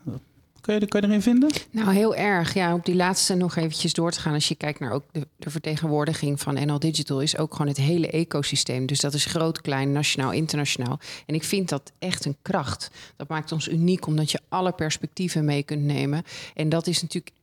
Kun 0.60 0.80
je, 0.80 0.86
kan 0.86 1.00
je 1.00 1.06
erin 1.06 1.22
vinden? 1.22 1.50
Nou, 1.70 1.92
heel 1.92 2.14
erg. 2.14 2.54
Ja, 2.54 2.74
op 2.74 2.84
die 2.84 2.94
laatste 2.94 3.34
nog 3.34 3.56
eventjes 3.56 3.92
door 3.92 4.10
te 4.10 4.20
gaan. 4.20 4.34
Als 4.34 4.48
je 4.48 4.54
kijkt 4.54 4.80
naar 4.80 4.92
ook 4.92 5.04
de, 5.12 5.26
de 5.36 5.50
vertegenwoordiging 5.50 6.40
van 6.40 6.54
NL 6.54 6.78
Digital, 6.78 7.20
is 7.20 7.38
ook 7.38 7.52
gewoon 7.52 7.66
het 7.66 7.76
hele 7.76 8.10
ecosysteem. 8.10 8.86
Dus 8.86 9.00
dat 9.00 9.14
is 9.14 9.24
groot, 9.24 9.60
klein, 9.60 9.92
nationaal, 9.92 10.32
internationaal. 10.32 10.98
En 11.26 11.34
ik 11.34 11.44
vind 11.44 11.68
dat 11.68 11.92
echt 11.98 12.24
een 12.24 12.36
kracht. 12.42 12.90
Dat 13.16 13.28
maakt 13.28 13.52
ons 13.52 13.68
uniek, 13.68 14.06
omdat 14.06 14.30
je 14.30 14.40
alle 14.48 14.72
perspectieven 14.72 15.44
mee 15.44 15.62
kunt 15.62 15.82
nemen. 15.82 16.22
En 16.54 16.68
dat 16.68 16.86
is 16.86 17.02
natuurlijk 17.02 17.34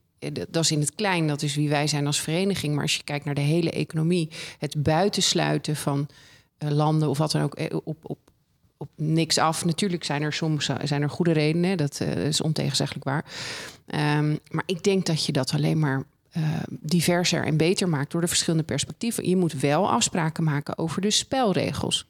dat 0.48 0.64
is 0.64 0.70
in 0.70 0.80
het 0.80 0.94
klein, 0.94 1.26
dat 1.26 1.42
is 1.42 1.54
wie 1.54 1.68
wij 1.68 1.86
zijn 1.86 2.06
als 2.06 2.20
vereniging. 2.20 2.74
Maar 2.74 2.82
als 2.82 2.96
je 2.96 3.04
kijkt 3.04 3.24
naar 3.24 3.34
de 3.34 3.40
hele 3.40 3.70
economie, 3.70 4.30
het 4.58 4.82
buitensluiten 4.82 5.76
van 5.76 6.08
uh, 6.58 6.70
landen 6.70 7.08
of 7.08 7.18
wat 7.18 7.30
dan 7.30 7.42
ook 7.42 7.58
op, 7.84 7.96
op, 8.02 8.18
op 8.76 8.88
niks 8.96 9.38
af. 9.38 9.64
Natuurlijk 9.64 10.04
zijn 10.04 10.22
er 10.22 10.32
soms 10.32 10.70
zijn 10.82 11.02
er 11.02 11.10
goede 11.10 11.32
redenen, 11.32 11.76
dat 11.76 12.00
is 12.00 12.40
ontegenzeggelijk 12.40 13.04
waar. 13.04 13.24
Um, 14.18 14.38
maar 14.50 14.64
ik 14.66 14.82
denk 14.82 15.06
dat 15.06 15.24
je 15.24 15.32
dat 15.32 15.52
alleen 15.52 15.78
maar 15.78 16.04
diverser 16.68 17.44
en 17.44 17.56
beter 17.56 17.88
maakt 17.88 18.10
door 18.10 18.20
de 18.20 18.26
verschillende 18.26 18.64
perspectieven. 18.64 19.28
Je 19.28 19.36
moet 19.36 19.52
wel 19.52 19.90
afspraken 19.90 20.44
maken 20.44 20.78
over 20.78 21.00
de 21.00 21.10
spelregels. 21.10 22.06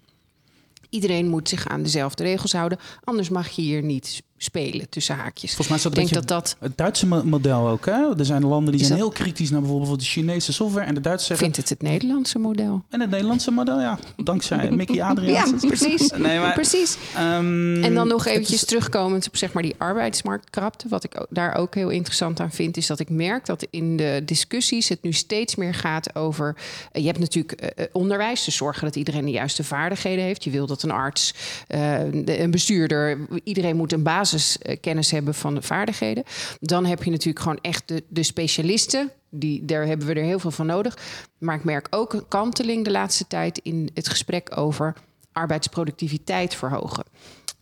Iedereen 0.90 1.28
moet 1.28 1.48
zich 1.48 1.68
aan 1.68 1.82
dezelfde 1.82 2.22
regels 2.22 2.52
houden, 2.52 2.78
anders 3.04 3.28
mag 3.28 3.48
je 3.48 3.62
hier 3.62 3.82
niet 3.82 4.22
spelen 4.38 4.88
tussen 4.88 5.14
haakjes. 5.14 5.54
Volgens 5.54 5.68
mij 5.68 5.76
is 5.76 5.82
dat 5.82 5.94
denk 5.94 6.12
dat 6.12 6.28
dat 6.28 6.56
het 6.60 6.76
Duitse 6.76 7.06
model 7.06 7.68
ook. 7.68 7.86
Hè? 7.86 8.18
Er 8.18 8.24
zijn 8.24 8.44
landen 8.44 8.76
die 8.76 8.84
zijn 8.84 8.98
heel 8.98 9.10
kritisch 9.10 9.50
naar 9.50 9.60
bijvoorbeeld 9.60 10.00
de 10.00 10.06
Chinese 10.06 10.52
software 10.52 10.86
en 10.86 10.94
de 10.94 11.00
Duitsers 11.00 11.26
zeggen. 11.26 11.54
Vindt 11.54 11.70
het 11.70 11.78
het 11.78 11.88
Nederlandse 11.90 12.38
model? 12.38 12.82
En 12.88 13.00
het 13.00 13.10
Nederlandse 13.10 13.50
model, 13.50 13.80
ja, 13.80 13.98
dankzij 14.16 14.70
Mickey 14.70 15.02
Adriaan. 15.02 15.58
ja, 15.60 15.66
precies. 15.66 16.10
Nee, 16.16 16.38
maar, 16.38 16.52
precies. 16.52 16.96
Um, 17.18 17.84
en 17.84 17.94
dan 17.94 18.08
nog 18.08 18.26
eventjes 18.26 18.60
is... 18.60 18.64
terugkomend 18.64 19.26
op 19.26 19.36
zeg 19.36 19.52
maar 19.52 19.62
die 19.62 19.74
arbeidsmarktkrapte. 19.78 20.88
Wat 20.88 21.04
ik 21.04 21.26
daar 21.30 21.54
ook 21.54 21.74
heel 21.74 21.88
interessant 21.88 22.40
aan 22.40 22.50
vind, 22.50 22.76
is 22.76 22.86
dat 22.86 23.00
ik 23.00 23.10
merk 23.10 23.46
dat 23.46 23.66
in 23.70 23.96
de 23.96 24.22
discussies 24.24 24.88
het 24.88 25.02
nu 25.02 25.12
steeds 25.12 25.54
meer 25.54 25.74
gaat 25.74 26.14
over. 26.14 26.56
Uh, 26.56 27.02
je 27.02 27.06
hebt 27.06 27.18
natuurlijk 27.18 27.62
uh, 27.78 27.84
onderwijs, 27.92 28.44
dus 28.44 28.56
zorgen 28.56 28.84
dat 28.84 28.96
iedereen 28.96 29.24
de 29.24 29.30
juiste 29.30 29.64
vaardigheden 29.64 30.24
heeft. 30.24 30.44
Je 30.44 30.50
wil 30.50 30.66
dat 30.66 30.82
een 30.82 30.90
arts, 30.90 31.34
uh, 31.68 32.12
een 32.24 32.50
bestuurder, 32.50 33.18
iedereen 33.44 33.76
moet 33.76 33.92
een 33.92 34.02
basis 34.02 34.25
basiskennis 34.32 35.10
hebben 35.10 35.34
van 35.34 35.54
de 35.54 35.62
vaardigheden. 35.62 36.24
Dan 36.60 36.84
heb 36.84 37.02
je 37.02 37.10
natuurlijk 37.10 37.40
gewoon 37.40 37.58
echt 37.62 37.88
de, 37.88 38.04
de 38.08 38.22
specialisten. 38.22 39.10
Die, 39.30 39.64
daar 39.64 39.86
hebben 39.86 40.06
we 40.06 40.14
er 40.14 40.24
heel 40.24 40.38
veel 40.38 40.50
van 40.50 40.66
nodig. 40.66 40.98
Maar 41.38 41.56
ik 41.56 41.64
merk 41.64 41.86
ook 41.90 42.12
een 42.12 42.28
kanteling 42.28 42.84
de 42.84 42.90
laatste 42.90 43.26
tijd 43.26 43.58
in 43.58 43.90
het 43.94 44.08
gesprek 44.08 44.56
over 44.58 44.94
arbeidsproductiviteit 45.32 46.54
verhogen. 46.54 47.04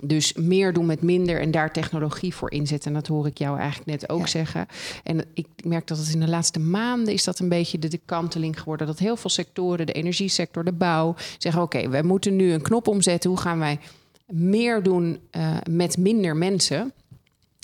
Dus 0.02 0.32
meer 0.32 0.72
doen 0.72 0.86
met 0.86 1.02
minder 1.02 1.40
en 1.40 1.50
daar 1.50 1.72
technologie 1.72 2.34
voor 2.34 2.50
inzetten. 2.50 2.88
En 2.88 2.96
dat 2.96 3.06
hoor 3.06 3.26
ik 3.26 3.38
jou 3.38 3.58
eigenlijk 3.58 3.90
net 3.90 4.08
ook 4.08 4.20
ja. 4.20 4.26
zeggen. 4.26 4.66
En 5.02 5.24
ik 5.34 5.46
merk 5.64 5.86
dat 5.86 5.98
het 5.98 6.12
in 6.12 6.20
de 6.20 6.28
laatste 6.28 6.58
maanden 6.58 7.14
is 7.14 7.24
dat 7.24 7.38
een 7.38 7.48
beetje 7.48 7.78
de, 7.78 7.88
de 7.88 8.00
kanteling 8.04 8.60
geworden. 8.60 8.86
Dat 8.86 8.98
heel 8.98 9.16
veel 9.16 9.30
sectoren, 9.30 9.86
de 9.86 9.92
energiesector, 9.92 10.64
de 10.64 10.72
bouw, 10.72 11.14
zeggen: 11.38 11.62
oké, 11.62 11.76
okay, 11.76 11.90
wij 11.90 12.02
moeten 12.02 12.36
nu 12.36 12.52
een 12.52 12.62
knop 12.62 12.88
omzetten. 12.88 13.30
Hoe 13.30 13.40
gaan 13.40 13.58
wij 13.58 13.78
meer 14.26 14.82
doen 14.82 15.20
uh, 15.30 15.56
met 15.70 15.96
minder 15.96 16.36
mensen. 16.36 16.92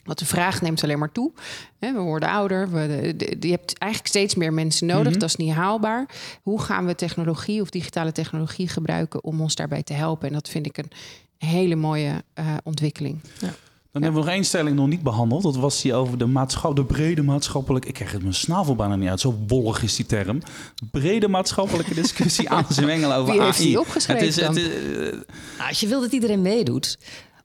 Want 0.04 0.18
de 0.18 0.26
vraag 0.26 0.62
neemt 0.62 0.84
alleen 0.84 0.98
maar 0.98 1.12
toe. 1.12 1.32
we 1.78 1.92
worden 1.92 2.28
ouder. 2.28 2.70
We, 2.70 3.14
je 3.40 3.50
hebt 3.50 3.78
eigenlijk 3.78 4.12
steeds 4.12 4.34
meer 4.34 4.52
mensen 4.52 4.86
nodig. 4.86 5.04
Mm 5.04 5.10
-hmm. 5.10 5.20
Dat 5.20 5.28
is 5.28 5.36
niet 5.36 5.52
haalbaar. 5.52 6.08
Hoe 6.42 6.60
gaan 6.60 6.86
we 6.86 6.94
technologie 6.94 7.60
of 7.60 7.70
digitale 7.70 8.12
technologie 8.12 8.68
gebruiken 8.68 9.24
om 9.24 9.40
ons 9.40 9.54
daarbij 9.54 9.82
te 9.82 9.92
helpen? 9.92 10.28
En 10.28 10.34
dat 10.34 10.48
vind 10.48 10.66
ik 10.66 10.78
een 10.78 10.90
hele 11.36 11.76
mooie 11.76 12.24
uh, 12.38 12.54
ontwikkeling. 12.64 13.20
Ja. 13.40 13.54
Dan 13.92 14.02
ja. 14.02 14.06
hebben 14.06 14.20
we 14.20 14.26
nog 14.26 14.36
één 14.36 14.48
stelling 14.48 14.76
nog 14.76 14.88
niet 14.88 15.02
behandeld. 15.02 15.42
Dat 15.42 15.56
was 15.56 15.82
die 15.82 15.94
over 15.94 16.18
de, 16.18 16.26
maatschap, 16.26 16.76
de 16.76 16.84
brede 16.84 17.22
maatschappelijke... 17.22 17.88
Ik 17.88 17.94
krijg 17.94 18.12
het 18.12 18.22
mijn 18.22 18.34
snavel 18.34 18.74
bijna 18.76 18.96
niet 18.96 19.08
uit. 19.08 19.20
Zo 19.20 19.38
wollig 19.46 19.82
is 19.82 19.96
die 19.96 20.06
term. 20.06 20.42
Brede 20.90 21.28
maatschappelijke 21.28 21.94
discussie 21.94 22.50
aan 22.54 22.66
te 22.66 22.74
zwengelen 22.74 23.16
over 23.16 23.32
Wie 23.32 23.42
heeft 23.42 23.58
AI. 23.58 23.66
die 23.66 23.80
opgeschreven 23.80 24.26
het 24.26 24.36
is, 24.36 24.44
het 24.46 24.56
is, 24.56 24.68
uh, 24.68 25.68
Als 25.68 25.80
je 25.80 25.86
wil 25.86 26.00
dat 26.00 26.12
iedereen 26.12 26.42
meedoet, 26.42 26.98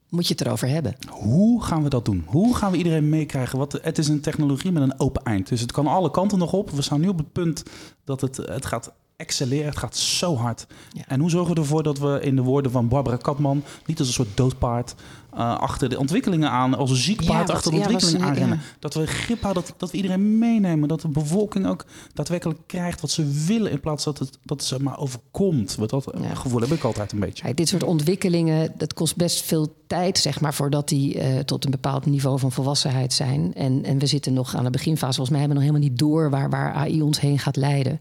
moet 0.10 0.28
je 0.28 0.34
het 0.34 0.46
erover 0.46 0.68
hebben. 0.68 0.96
Hoe 1.10 1.64
gaan 1.64 1.84
we 1.84 1.90
dat 1.90 2.06
doen? 2.06 2.24
Hoe 2.26 2.56
gaan 2.56 2.72
we 2.72 2.78
iedereen 2.78 3.10
meekrijgen? 3.10 3.58
Wat, 3.58 3.80
het 3.82 3.98
is 3.98 4.08
een 4.08 4.22
technologie 4.22 4.72
met 4.72 4.84
een 4.84 5.00
open 5.00 5.24
eind. 5.24 5.50
Dus 5.50 5.62
het 5.62 5.72
kan 5.72 5.88
alle 5.88 6.12
kanten 6.12 6.38
nog 6.38 6.54
op. 6.54 6.70
We 6.70 6.82
staan 6.82 7.02
nu 7.02 7.08
op 7.08 7.18
het 7.18 7.32
punt 7.32 7.64
dat 8.04 8.22
het, 8.22 8.38
het 8.38 8.66
gaat 8.66 8.94
excelleren. 9.16 9.66
Het 9.66 9.78
gaat 9.78 9.96
zo 9.96 10.36
hard. 10.36 10.68
Ja. 10.92 11.04
En 11.08 11.20
hoe 11.20 11.30
zorgen 11.30 11.54
we 11.54 11.62
ervoor 11.62 11.84
dat 11.84 12.00
we 12.00 12.20
in 12.22 12.36
de 12.36 12.42
woorden 12.42 12.72
van 12.72 12.88
Barbara 12.88 13.18
Katman... 13.18 13.64
niet 13.86 14.00
als 14.00 14.08
een 14.08 14.14
soort 14.14 14.38
doodpaard 14.38 14.96
uh, 15.38 15.58
achter 15.58 15.90
de 15.90 16.00
ontwikkelingen 16.00 16.50
aan, 16.50 16.78
als 16.78 16.90
een 16.90 16.96
ziek 16.96 17.26
paard 17.26 17.48
ja, 17.48 17.54
achter 17.54 17.72
de 17.72 17.78
ontwikkelingen 17.78 18.20
ja, 18.20 18.26
aanrennen. 18.28 18.58
Ja. 18.58 18.64
Dat 18.80 18.94
we 18.94 19.08
grip 19.08 19.42
houden, 19.42 19.64
dat, 19.64 19.74
dat 19.78 19.92
we 19.92 19.98
iedereen 19.98 20.38
meenemen. 20.38 20.88
Dat 20.88 21.02
de 21.02 21.08
bevolking 21.08 21.68
ook 21.68 21.86
daadwerkelijk 22.14 22.60
krijgt 22.66 23.02
wat 23.02 23.12
ze 23.12 23.44
willen, 23.46 23.72
in 23.72 23.80
plaats 23.80 24.04
dat 24.04 24.20
het, 24.20 24.38
dat 24.44 24.64
ze 24.64 24.82
maar 24.82 25.00
overkomt. 25.00 25.76
Want 25.76 25.90
dat 25.90 26.12
gevoel 26.34 26.62
heb 26.62 26.72
ik 26.72 26.84
altijd 26.84 27.12
een 27.12 27.20
beetje. 27.20 27.54
dit 27.54 27.68
soort 27.68 27.84
ontwikkelingen, 27.84 28.74
dat 28.78 28.94
kost 28.94 29.16
best 29.16 29.42
veel 29.42 29.74
tijd, 29.88 30.18
zeg 30.18 30.40
maar, 30.40 30.54
voordat 30.54 30.90
die 30.90 31.16
uh, 31.16 31.40
tot 31.40 31.66
een 31.66 31.72
bepaald 31.72 32.06
niveau 32.06 32.40
van 32.40 32.52
volwassenheid 32.52 33.14
zijn. 33.14 33.54
En, 33.54 33.84
en 33.84 34.00
we 34.00 34.06
zitten 34.06 34.34
nog 34.34 34.56
aan 34.56 34.64
de 34.64 34.70
beginfase. 34.70 35.16
Volgens 35.16 35.30
mij 35.30 35.40
hebben 35.40 35.58
we 35.58 35.64
nog 35.64 35.74
helemaal 35.74 35.90
niet 35.90 36.00
door 36.00 36.30
waar, 36.30 36.50
waar 36.50 36.74
AI 36.74 37.02
ons 37.02 37.20
heen 37.20 37.40
gaat 37.40 37.56
leiden. 37.56 38.00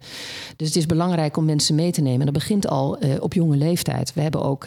Dus 0.56 0.66
het 0.66 0.76
is 0.76 0.86
belangrijk 0.86 1.36
om 1.36 1.44
mensen 1.44 1.74
mee 1.74 1.92
te 1.92 2.00
nemen. 2.00 2.18
En 2.18 2.32
dat 2.32 2.34
begint 2.34 2.68
al 2.68 3.04
uh, 3.04 3.14
op 3.20 3.32
jonge 3.32 3.56
leeftijd. 3.56 4.14
We 4.14 4.20
hebben 4.20 4.42
ook 4.42 4.64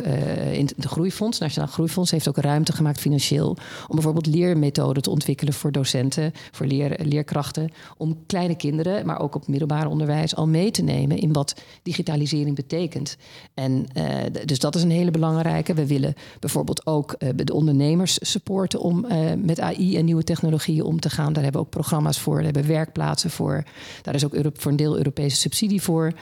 in 0.52 0.70
het 0.76 0.86
Groeifonds, 0.86 1.40
Nationaal 1.40 1.68
Groeifonds, 1.68 2.12
heeft 2.12 2.28
ook 2.28 2.38
ruimte 2.38 2.57
ruimte 2.58 2.76
gemaakt 2.76 3.00
financieel 3.00 3.58
om 3.88 3.96
bijvoorbeeld 3.96 4.26
leermethoden 4.26 5.04
te 5.04 5.10
ontwikkelen 5.10 5.54
voor 5.54 5.72
docenten, 5.72 6.32
voor 6.52 6.66
leer, 6.66 7.00
leerkrachten, 7.04 7.72
om 7.98 8.18
kleine 8.26 8.56
kinderen, 8.56 9.06
maar 9.06 9.20
ook 9.20 9.36
op 9.36 9.48
middelbaar 9.48 9.88
onderwijs 9.88 10.36
al 10.36 10.48
mee 10.48 10.72
te 10.72 10.82
nemen 10.82 11.18
in 11.18 11.34
wat 11.34 11.56
digitalisering 11.84 12.56
betekent. 12.56 13.18
En 13.54 13.86
uh, 13.94 14.06
dus 14.46 14.60
dat 14.60 14.76
is 14.76 14.84
een 14.84 14.92
hele 14.92 15.12
belangrijke. 15.12 15.74
We 15.74 15.88
willen 15.88 16.14
bijvoorbeeld 16.40 16.86
ook 16.86 17.16
uh, 17.20 17.30
de 17.36 17.54
ondernemers 17.54 18.18
supporten 18.22 18.80
om 18.80 19.06
uh, 19.06 19.18
met 19.38 19.60
AI 19.60 19.98
en 19.98 20.06
nieuwe 20.06 20.24
technologieën 20.24 20.84
om 20.84 21.00
te 21.00 21.10
gaan. 21.10 21.34
Daar 21.34 21.44
hebben 21.44 21.62
we 21.62 21.68
ook 21.68 21.74
programma's 21.74 22.20
voor, 22.20 22.36
daar 22.36 22.44
hebben 22.44 22.62
we 22.62 22.68
werkplaatsen 22.68 23.30
voor. 23.30 23.64
Daar 24.02 24.16
is 24.16 24.26
ook 24.26 24.36
voor 24.54 24.72
een 24.72 24.78
deel 24.78 24.98
Europese 24.98 25.36
subsidie 25.36 25.82
voor. 25.82 26.14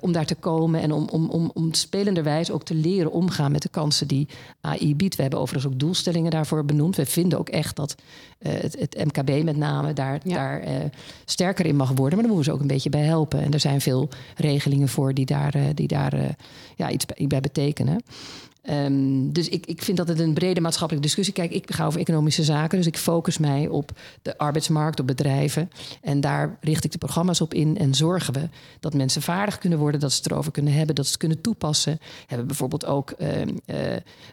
om 0.00 0.12
daar 0.12 0.26
te 0.26 0.34
komen 0.34 0.80
en 0.80 0.92
om, 0.92 1.08
om, 1.08 1.28
om, 1.28 1.50
om 1.54 1.74
spelenderwijs 1.74 2.50
ook 2.50 2.64
te 2.64 2.74
leren 2.74 3.12
omgaan 3.12 3.52
met 3.52 3.62
de 3.62 3.68
kansen 3.68 4.08
die 4.08 4.28
AI 4.60 4.96
biedt. 4.96 5.16
We 5.16 5.22
hebben 5.22 5.40
overigens 5.40 5.65
ook 5.66 5.78
doelstellingen 5.78 6.30
daarvoor 6.30 6.64
benoemd. 6.64 6.96
We 6.96 7.06
vinden 7.06 7.38
ook 7.38 7.48
echt 7.48 7.76
dat 7.76 7.94
het, 8.38 8.78
het, 8.78 9.04
MKB 9.04 9.44
met 9.44 9.56
name 9.56 9.92
daar, 9.92 10.20
ja. 10.24 10.34
daar 10.34 10.62
sterker 11.24 11.66
in 11.66 11.76
mag 11.76 11.88
worden. 11.92 12.18
Maar 12.18 12.26
daar 12.26 12.34
moeten 12.34 12.36
we 12.36 12.44
ze 12.44 12.52
ook 12.52 12.60
een 12.60 12.74
beetje 12.74 12.90
bij 12.90 13.04
helpen. 13.04 13.42
En 13.42 13.52
er 13.52 13.60
zijn 13.60 13.80
veel 13.80 14.08
regelingen 14.36 14.88
voor 14.88 15.14
die 15.14 15.26
daar, 15.26 15.54
die 15.74 15.88
daar 15.88 16.36
ja, 16.76 16.90
iets 16.90 17.04
bij 17.26 17.40
betekenen. 17.40 18.02
Um, 18.70 19.32
dus 19.32 19.48
ik, 19.48 19.66
ik 19.66 19.82
vind 19.82 19.96
dat 19.96 20.08
het 20.08 20.20
een 20.20 20.34
brede 20.34 20.60
maatschappelijke 20.60 21.06
discussie. 21.06 21.34
Kijk, 21.34 21.50
ik 21.50 21.74
ga 21.74 21.86
over 21.86 22.00
economische 22.00 22.44
zaken, 22.44 22.78
dus 22.78 22.86
ik 22.86 22.96
focus 22.96 23.38
mij 23.38 23.68
op 23.68 23.90
de 24.22 24.38
arbeidsmarkt, 24.38 25.00
op 25.00 25.06
bedrijven. 25.06 25.70
En 26.02 26.20
daar 26.20 26.58
richt 26.60 26.84
ik 26.84 26.92
de 26.92 26.98
programma's 26.98 27.40
op 27.40 27.54
in 27.54 27.78
en 27.78 27.94
zorgen 27.94 28.34
we 28.34 28.48
dat 28.80 28.94
mensen 28.94 29.22
vaardig 29.22 29.58
kunnen 29.58 29.78
worden, 29.78 30.00
dat 30.00 30.12
ze 30.12 30.16
het 30.22 30.30
erover 30.30 30.52
kunnen 30.52 30.72
hebben, 30.72 30.94
dat 30.94 31.04
ze 31.04 31.10
het 31.10 31.20
kunnen 31.20 31.40
toepassen. 31.40 31.96
We 32.00 32.24
hebben 32.26 32.46
bijvoorbeeld 32.46 32.86
ook 32.86 33.14
uh, 33.18 33.40
uh, 33.40 33.46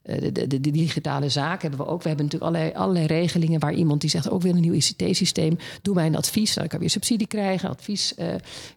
de, 0.04 0.32
de, 0.32 0.48
de, 0.48 0.72
digitale 0.72 1.30
zaken. 1.30 1.68
Hebben 1.70 1.86
we 1.86 1.92
ook. 1.92 2.02
We 2.02 2.08
hebben 2.08 2.26
natuurlijk 2.26 2.54
allerlei, 2.54 2.76
allerlei 2.76 3.06
regelingen 3.06 3.60
waar 3.60 3.74
iemand 3.74 4.02
die 4.02 4.10
zegt 4.10 4.30
ook 4.30 4.42
weer 4.42 4.56
een 4.56 4.62
nieuw 4.62 4.74
ICT-systeem. 4.74 5.58
Doe 5.82 5.96
mij 5.96 6.06
een 6.06 6.16
advies. 6.16 6.54
Dan 6.54 6.68
kan 6.68 6.80
weer 6.80 6.90
subsidie 6.90 7.28
krijgen, 7.28 7.70
advies 7.70 8.14
uh, 8.18 8.26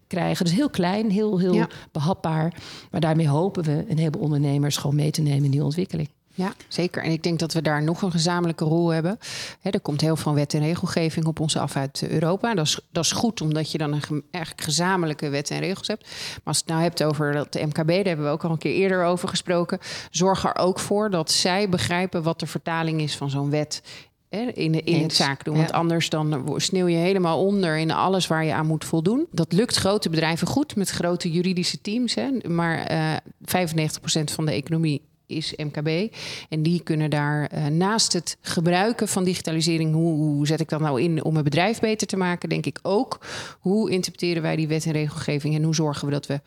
krijgen. 0.06 0.44
Dus 0.44 0.54
heel 0.54 0.70
klein, 0.70 1.10
heel, 1.10 1.38
heel 1.38 1.54
ja. 1.54 1.68
behapbaar. 1.92 2.54
Maar 2.90 3.00
daarmee 3.00 3.28
hopen 3.28 3.64
we 3.64 3.84
een 3.88 3.98
heleboel 3.98 4.22
ondernemers 4.22 4.76
gewoon 4.76 4.96
mee 4.96 5.10
te 5.10 5.22
nemen 5.22 5.44
in 5.44 5.50
die 5.50 5.64
ontwikkeling. 5.64 6.08
Ja, 6.36 6.52
zeker. 6.68 7.02
En 7.02 7.10
ik 7.10 7.22
denk 7.22 7.38
dat 7.38 7.52
we 7.52 7.62
daar 7.62 7.82
nog 7.82 8.02
een 8.02 8.10
gezamenlijke 8.10 8.64
rol 8.64 8.88
hebben. 8.88 9.18
er 9.62 9.80
komt 9.80 10.00
heel 10.00 10.16
veel 10.16 10.34
wet 10.34 10.54
en 10.54 10.60
regelgeving 10.60 11.26
op 11.26 11.40
ons 11.40 11.56
af 11.56 11.76
uit 11.76 12.08
Europa. 12.08 12.54
Dat 12.54 12.66
is, 12.66 12.80
dat 12.90 13.04
is 13.04 13.12
goed, 13.12 13.40
omdat 13.40 13.72
je 13.72 13.78
dan 13.78 13.92
een 13.92 14.24
eigenlijk 14.30 14.64
gezamenlijke 14.64 15.28
wet 15.28 15.50
en 15.50 15.58
regels 15.58 15.86
hebt. 15.86 16.02
Maar 16.02 16.40
als 16.44 16.56
je 16.56 16.62
het 16.62 16.72
nou 16.72 16.82
hebt 16.82 17.02
over 17.02 17.32
dat 17.32 17.52
de 17.52 17.66
MKB, 17.66 17.88
daar 17.88 18.04
hebben 18.04 18.24
we 18.24 18.30
ook 18.30 18.44
al 18.44 18.50
een 18.50 18.58
keer 18.58 18.74
eerder 18.74 19.04
over 19.04 19.28
gesproken. 19.28 19.78
Zorg 20.10 20.44
er 20.44 20.56
ook 20.56 20.78
voor 20.78 21.10
dat 21.10 21.30
zij 21.30 21.68
begrijpen 21.68 22.22
wat 22.22 22.40
de 22.40 22.46
vertaling 22.46 23.00
is 23.00 23.16
van 23.16 23.30
zo'n 23.30 23.50
wet 23.50 23.82
in, 24.28 24.84
in 24.84 25.02
het 25.02 25.14
zaak 25.14 25.44
doen. 25.44 25.56
Want 25.56 25.72
anders 25.72 26.08
dan 26.08 26.52
sneeuw 26.56 26.86
je 26.86 26.96
helemaal 26.96 27.44
onder 27.44 27.78
in 27.78 27.90
alles 27.90 28.26
waar 28.26 28.44
je 28.44 28.52
aan 28.52 28.66
moet 28.66 28.84
voldoen. 28.84 29.26
Dat 29.30 29.52
lukt 29.52 29.76
grote 29.76 30.10
bedrijven 30.10 30.46
goed 30.46 30.76
met 30.76 30.90
grote 30.90 31.30
juridische 31.30 31.80
teams. 31.80 32.14
Hè. 32.14 32.30
Maar 32.48 32.90
uh, 32.90 33.14
eh, 33.14 33.20
95% 33.20 34.24
van 34.24 34.46
de 34.46 34.52
economie 34.52 35.02
is 35.26 35.54
MKB. 35.56 36.14
En 36.48 36.62
die 36.62 36.82
kunnen 36.82 37.10
daar 37.10 37.50
uh, 37.54 37.66
naast 37.66 38.12
het 38.12 38.36
gebruiken 38.40 39.08
van 39.08 39.24
digitalisering, 39.24 39.94
hoe, 39.94 40.14
hoe, 40.14 40.46
zet 40.46 40.60
ik 40.60 40.68
dat 40.68 40.80
nou 40.80 41.02
in 41.02 41.24
om 41.24 41.32
mijn 41.32 41.44
bedrijf 41.44 41.80
beter 41.80 42.06
te 42.06 42.16
maken, 42.16 42.48
denk 42.48 42.66
ik 42.66 42.78
ook. 42.82 43.26
Hoe 43.60 43.90
interpreteren 43.90 44.42
wij 44.42 44.56
die 44.56 44.68
wet 44.68 44.86
en 44.86 44.92
regelgeving 44.92 45.54
en 45.54 45.62
hoe 45.62 45.74
zorgen 45.74 46.06
we 46.06 46.12
dat 46.12 46.26
we 46.26 46.40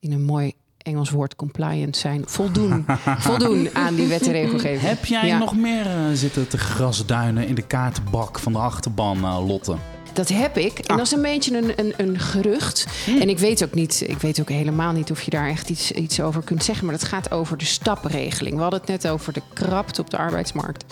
in 0.00 0.12
een 0.12 0.24
mooi 0.24 0.52
Engels 0.78 1.10
woord 1.10 1.36
compliant 1.36 1.96
zijn, 1.96 2.22
voldoen, 2.26 2.86
voldoen 3.28 3.68
aan 3.72 3.94
die 3.94 4.06
wet 4.06 4.26
en 4.26 4.32
regelgeving. 4.32 4.80
Heb 4.80 5.04
jij 5.04 5.38
nog 5.38 5.56
meer 5.56 5.86
uh, 5.86 5.92
zitten 6.12 6.48
te 6.48 6.58
grasduinen 6.58 7.46
in 7.46 7.54
de 7.54 7.66
kaartenbak 7.66 8.38
van 8.38 8.52
de 8.52 8.58
achterban, 8.58 9.18
uh, 9.18 9.46
Lotte? 9.46 9.76
Dat 10.18 10.28
heb 10.28 10.56
ik. 10.56 10.78
En 10.78 10.86
ah. 10.86 10.96
dat 10.96 11.06
is 11.06 11.12
een 11.12 11.22
beetje 11.22 11.56
een, 11.56 11.72
een, 11.76 11.94
een 11.96 12.18
gerucht. 12.18 12.86
Hm. 13.04 13.20
En 13.20 13.28
ik 13.28 13.38
weet 13.38 13.64
ook 13.64 13.74
niet, 13.74 14.02
ik 14.06 14.18
weet 14.18 14.40
ook 14.40 14.48
helemaal 14.48 14.92
niet 14.92 15.10
of 15.10 15.22
je 15.22 15.30
daar 15.30 15.48
echt 15.48 15.70
iets, 15.70 15.92
iets 15.92 16.20
over 16.20 16.42
kunt 16.42 16.64
zeggen. 16.64 16.86
Maar 16.86 16.94
het 16.94 17.04
gaat 17.04 17.30
over 17.30 17.58
de 17.58 17.64
stapregeling. 17.64 18.56
We 18.56 18.62
hadden 18.62 18.80
het 18.80 18.88
net 18.88 19.08
over 19.08 19.32
de 19.32 19.42
krapte 19.52 20.00
op 20.00 20.10
de 20.10 20.16
arbeidsmarkt. 20.16 20.84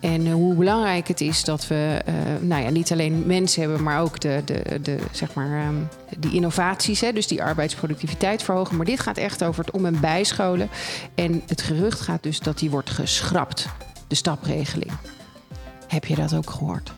En 0.00 0.26
uh, 0.26 0.32
hoe 0.32 0.54
belangrijk 0.54 1.08
het 1.08 1.20
is 1.20 1.44
dat 1.44 1.66
we 1.66 2.00
uh, 2.08 2.14
nou 2.40 2.62
ja, 2.62 2.70
niet 2.70 2.92
alleen 2.92 3.26
mensen 3.26 3.62
hebben, 3.62 3.82
maar 3.82 4.00
ook 4.00 4.20
de, 4.20 4.42
de, 4.44 4.80
de, 4.82 4.98
zeg 5.12 5.34
maar, 5.34 5.66
um, 5.66 5.88
die 6.18 6.34
innovaties, 6.34 7.00
hè, 7.00 7.12
dus 7.12 7.26
die 7.26 7.42
arbeidsproductiviteit 7.42 8.42
verhogen. 8.42 8.76
Maar 8.76 8.86
dit 8.86 9.00
gaat 9.00 9.16
echt 9.16 9.44
over 9.44 9.64
het 9.64 9.74
om- 9.74 9.86
en 9.86 10.00
bijscholen. 10.00 10.68
En 11.14 11.42
het 11.46 11.62
gerucht 11.62 12.00
gaat 12.00 12.22
dus 12.22 12.40
dat 12.40 12.58
die 12.58 12.70
wordt 12.70 12.90
geschrapt, 12.90 13.66
de 14.06 14.14
stapregeling. 14.14 14.92
Heb 15.86 16.04
je 16.04 16.14
dat 16.14 16.34
ook 16.34 16.50
gehoord? 16.50 16.92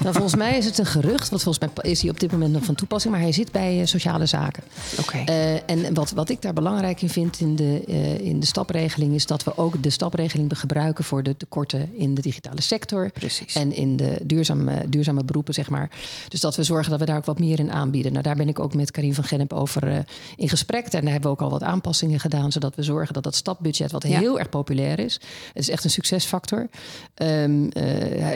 Nou, 0.00 0.12
volgens 0.12 0.34
mij 0.34 0.56
is 0.56 0.64
het 0.64 0.78
een 0.78 0.86
gerucht, 0.86 1.28
want 1.28 1.42
volgens 1.42 1.72
mij 1.74 1.90
is 1.90 2.00
hij 2.00 2.10
op 2.10 2.20
dit 2.20 2.32
moment 2.32 2.52
nog 2.52 2.64
van 2.64 2.74
toepassing, 2.74 3.12
maar 3.12 3.22
hij 3.22 3.32
zit 3.32 3.52
bij 3.52 3.80
uh, 3.80 3.86
sociale 3.86 4.26
zaken. 4.26 4.62
Oké. 5.00 5.24
Uh, 5.28 5.70
en 5.70 5.94
wat, 5.94 6.10
wat 6.10 6.28
ik 6.28 6.42
daar 6.42 6.52
belangrijk 6.52 7.02
in 7.02 7.08
vind 7.08 7.40
in 7.40 7.56
de, 7.56 7.82
uh, 7.86 8.18
in 8.18 8.40
de 8.40 8.46
stapregeling, 8.46 9.14
is 9.14 9.26
dat 9.26 9.44
we 9.44 9.56
ook 9.56 9.82
de 9.82 9.90
stapregeling 9.90 10.58
gebruiken 10.58 11.04
voor 11.04 11.22
de 11.22 11.36
tekorten 11.36 11.90
in 11.98 12.14
de 12.14 12.22
digitale 12.22 12.60
sector. 12.60 13.10
Precies. 13.10 13.54
En 13.54 13.72
in 13.72 13.96
de 13.96 14.18
duurzame, 14.22 14.88
duurzame 14.88 15.24
beroepen, 15.24 15.54
zeg 15.54 15.70
maar. 15.70 15.90
Dus 16.28 16.40
dat 16.40 16.56
we 16.56 16.62
zorgen 16.62 16.90
dat 16.90 17.00
we 17.00 17.06
daar 17.06 17.16
ook 17.16 17.24
wat 17.24 17.38
meer 17.38 17.58
in 17.58 17.72
aanbieden. 17.72 18.12
Nou, 18.12 18.24
daar 18.24 18.36
ben 18.36 18.48
ik 18.48 18.58
ook 18.58 18.74
met 18.74 18.90
Karin 18.90 19.14
van 19.14 19.24
Gennep 19.24 19.52
over 19.52 20.04
in 20.36 20.48
gesprek. 20.48 20.84
En 20.86 21.02
daar 21.02 21.12
hebben 21.12 21.30
we 21.30 21.36
ook 21.36 21.42
al 21.42 21.50
wat 21.50 21.62
aanpassingen 21.62 22.20
gedaan, 22.20 22.52
zodat 22.52 22.74
we 22.74 22.82
zorgen 22.82 23.14
dat 23.14 23.22
dat 23.22 23.34
stapbudget, 23.34 23.92
wat 23.92 24.02
ja. 24.02 24.18
heel 24.18 24.38
erg 24.38 24.48
populair 24.48 24.98
is, 24.98 25.14
het 25.52 25.62
is 25.62 25.70
echt 25.70 25.84
een 25.84 25.90
succesfactor. 25.90 26.68
Um, 27.14 27.70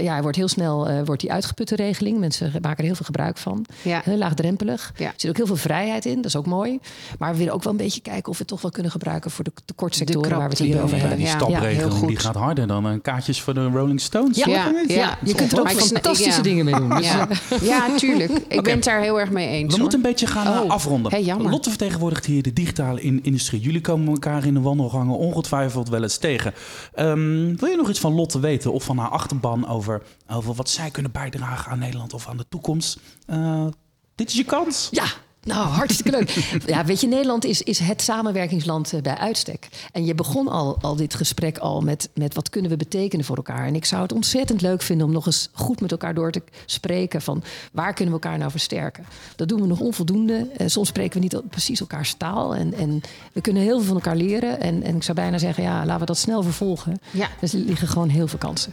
ja, 0.00 0.12
hij 0.12 0.22
wordt 0.22 0.36
heel 0.36 0.48
snel 0.48 1.04
wordt 1.04 1.20
die 1.20 1.32
uitgeputte 1.32 1.49
regeling. 1.54 2.18
Mensen 2.18 2.52
maken 2.52 2.78
er 2.78 2.84
heel 2.84 2.94
veel 2.94 3.06
gebruik 3.06 3.38
van. 3.38 3.66
Ja. 3.82 4.00
Heel 4.04 4.16
laagdrempelig. 4.16 4.92
Ja. 4.96 5.06
Er 5.06 5.12
zit 5.16 5.30
ook 5.30 5.36
heel 5.36 5.46
veel 5.46 5.56
vrijheid 5.56 6.06
in, 6.06 6.16
dat 6.16 6.24
is 6.24 6.36
ook 6.36 6.46
mooi. 6.46 6.78
Maar 7.18 7.32
we 7.32 7.38
willen 7.38 7.52
ook 7.52 7.62
wel 7.62 7.72
een 7.72 7.78
beetje 7.78 8.00
kijken 8.00 8.28
of 8.28 8.32
we 8.32 8.38
het 8.38 8.48
toch 8.48 8.60
wel 8.60 8.70
kunnen 8.70 8.92
gebruiken 8.92 9.30
voor 9.30 9.44
de 9.44 9.52
tekortsectoren 9.64 10.30
waar 10.30 10.48
we 10.48 10.56
het 10.56 10.58
hier 10.58 10.82
over 10.82 10.98
hebben. 10.98 11.18
Die 11.18 11.26
stapregeling 11.26 12.06
die 12.06 12.16
gaat 12.16 12.34
harder 12.34 12.66
dan 12.66 12.84
een 12.84 13.00
kaartjes 13.00 13.40
voor 13.40 13.54
de 13.54 13.66
Rolling 13.66 14.00
Stones. 14.00 14.36
Ja, 14.36 14.46
ja. 14.46 14.72
ja. 14.86 15.18
je 15.24 15.34
kunt 15.34 15.52
er 15.52 15.60
ook 15.60 15.70
fantastische 15.70 16.42
dingen 16.42 16.64
mee 16.64 16.74
doen. 16.74 16.88
Dus 16.88 17.06
ja, 17.06 17.28
ja 17.62 17.96
tuurlijk. 17.96 18.30
Ik 18.30 18.44
okay. 18.44 18.62
ben 18.62 18.74
het 18.74 18.84
daar 18.84 19.00
heel 19.00 19.20
erg 19.20 19.30
mee 19.30 19.48
eens. 19.48 19.64
We 19.64 19.70
hoor. 19.70 19.80
moeten 19.80 19.98
een 19.98 20.10
beetje 20.10 20.26
gaan 20.26 20.62
oh. 20.62 20.70
afronden. 20.70 21.12
Hey, 21.12 21.36
Lotte 21.38 21.68
vertegenwoordigt 21.68 22.26
hier 22.26 22.42
de 22.42 22.52
digitale 22.52 23.00
industrie. 23.00 23.60
Jullie 23.60 23.80
komen 23.80 24.08
elkaar 24.08 24.46
in 24.46 24.54
de 24.54 24.60
wandelgangen 24.60 25.16
ongetwijfeld 25.16 25.88
wel 25.88 26.02
eens 26.02 26.16
tegen. 26.16 26.54
Um, 26.98 27.56
wil 27.56 27.68
je 27.68 27.76
nog 27.76 27.88
iets 27.88 28.00
van 28.00 28.14
Lotte 28.14 28.40
weten 28.40 28.72
of 28.72 28.84
van 28.84 28.98
haar 28.98 29.08
achterban 29.08 29.68
over, 29.68 30.02
over 30.30 30.54
wat 30.54 30.70
zij 30.70 30.90
kunnen 30.90 31.12
bijdragen 31.12 31.72
aan 31.72 31.78
Nederland 31.78 32.14
of 32.14 32.28
aan 32.28 32.36
de 32.36 32.46
toekomst. 32.48 32.98
Uh, 33.26 33.66
dit 34.14 34.28
is 34.28 34.34
je 34.34 34.44
kans. 34.44 34.88
Ja, 34.90 35.06
nou, 35.42 35.68
hartstikke 35.68 36.10
leuk. 36.10 36.30
Ja, 36.66 36.84
weet 36.84 37.00
je, 37.00 37.06
Nederland 37.06 37.44
is, 37.44 37.62
is 37.62 37.78
het 37.78 38.02
samenwerkingsland 38.02 38.92
uh, 38.92 39.00
bij 39.00 39.16
uitstek. 39.16 39.68
En 39.92 40.04
je 40.04 40.14
begon 40.14 40.48
al, 40.48 40.78
al 40.80 40.96
dit 40.96 41.14
gesprek 41.14 41.58
al 41.58 41.80
met, 41.80 42.10
met 42.14 42.34
wat 42.34 42.48
kunnen 42.48 42.70
we 42.70 42.76
betekenen 42.76 43.24
voor 43.24 43.36
elkaar. 43.36 43.66
En 43.66 43.74
ik 43.74 43.84
zou 43.84 44.02
het 44.02 44.12
ontzettend 44.12 44.60
leuk 44.60 44.82
vinden 44.82 45.06
om 45.06 45.12
nog 45.12 45.26
eens 45.26 45.48
goed 45.52 45.80
met 45.80 45.90
elkaar 45.90 46.14
door 46.14 46.30
te 46.30 46.42
spreken 46.66 47.22
van 47.22 47.42
waar 47.72 47.94
kunnen 47.94 48.14
we 48.14 48.20
elkaar 48.20 48.38
nou 48.38 48.50
versterken. 48.50 49.04
Dat 49.36 49.48
doen 49.48 49.60
we 49.60 49.66
nog 49.66 49.80
onvoldoende. 49.80 50.50
Uh, 50.58 50.66
soms 50.66 50.88
spreken 50.88 51.20
we 51.20 51.28
niet 51.28 51.50
precies 51.50 51.80
elkaars 51.80 52.14
taal. 52.14 52.54
En, 52.54 52.74
en 52.74 53.00
we 53.32 53.40
kunnen 53.40 53.62
heel 53.62 53.76
veel 53.76 53.86
van 53.86 53.96
elkaar 53.96 54.16
leren. 54.16 54.60
En, 54.60 54.82
en 54.82 54.96
ik 54.96 55.02
zou 55.02 55.16
bijna 55.16 55.38
zeggen, 55.38 55.62
ja, 55.62 55.84
laten 55.84 56.00
we 56.00 56.06
dat 56.06 56.18
snel 56.18 56.42
vervolgen. 56.42 57.00
Ja. 57.10 57.28
Dus 57.40 57.52
er 57.52 57.58
liggen 57.58 57.88
gewoon 57.88 58.08
heel 58.08 58.28
veel 58.28 58.38
kansen. 58.38 58.72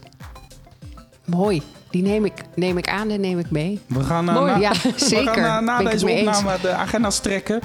Mooi. 1.27 1.61
Die 1.89 2.01
neem 2.01 2.25
ik, 2.25 2.33
neem 2.55 2.77
ik 2.77 2.89
aan 2.89 3.09
en 3.09 3.21
neem 3.21 3.39
ik 3.39 3.51
mee. 3.51 3.79
We 3.87 4.03
gaan, 4.03 4.29
uh, 4.29 4.33
Mooi, 4.33 4.51
na, 4.51 4.57
ja, 4.57 4.73
zeker. 4.95 5.33
We 5.35 5.41
gaan 5.41 5.63
uh, 5.63 5.67
na 5.67 5.89
deze 5.89 6.09
opname 6.09 6.51
eens. 6.51 6.61
de 6.61 6.71
agenda 6.71 7.09
strekken. 7.09 7.59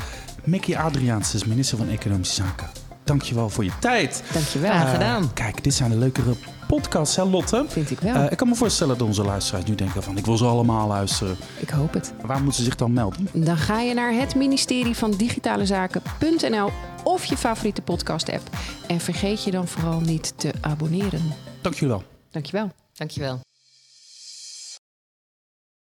Mickey 0.44 0.78
Adriaans 0.78 1.34
is 1.34 1.44
minister 1.44 1.78
van 1.78 1.88
Economische 1.88 2.34
Zaken. 2.34 2.66
Dankjewel 3.04 3.48
voor 3.48 3.64
je 3.64 3.70
tijd. 3.78 4.22
Dankjewel. 4.32 4.70
Uh, 4.70 4.90
gedaan. 4.90 5.32
Kijk, 5.32 5.64
dit 5.64 5.74
zijn 5.74 5.90
de 5.90 5.96
leukere 5.96 6.34
podcasts, 6.66 7.16
hè 7.16 7.24
Lotte? 7.24 7.64
Vind 7.68 7.90
ik 7.90 8.00
wel. 8.00 8.30
ik 8.30 8.36
kan 8.36 8.48
me 8.48 8.54
voorstellen 8.54 8.98
dat 8.98 9.06
onze 9.06 9.22
luisteraars 9.22 9.64
nu 9.64 9.74
denken 9.74 10.02
van... 10.02 10.16
ik 10.16 10.24
wil 10.24 10.36
ze 10.36 10.44
allemaal 10.44 10.88
luisteren. 10.88 11.36
Ik 11.58 11.70
hoop 11.70 11.92
het. 11.92 12.12
Waar 12.22 12.36
moeten 12.36 12.54
ze 12.54 12.62
zich 12.62 12.76
dan 12.76 12.92
melden? 12.92 13.28
Dan 13.32 13.56
ga 13.56 13.80
je 13.80 13.94
naar 13.94 14.12
het 14.12 14.34
ministerie 14.34 14.96
van 14.96 15.10
Digitale 15.10 15.66
Zaken.nl 15.66 16.70
of 17.04 17.24
je 17.24 17.36
favoriete 17.36 17.82
podcast-app. 17.82 18.42
En 18.86 19.00
vergeet 19.00 19.44
je 19.44 19.50
dan 19.50 19.68
vooral 19.68 20.00
niet 20.00 20.32
te 20.36 20.50
abonneren. 20.60 21.22
Dankjewel. 21.60 22.02
Dankjewel. 22.30 22.70
Dankjewel. 22.92 23.40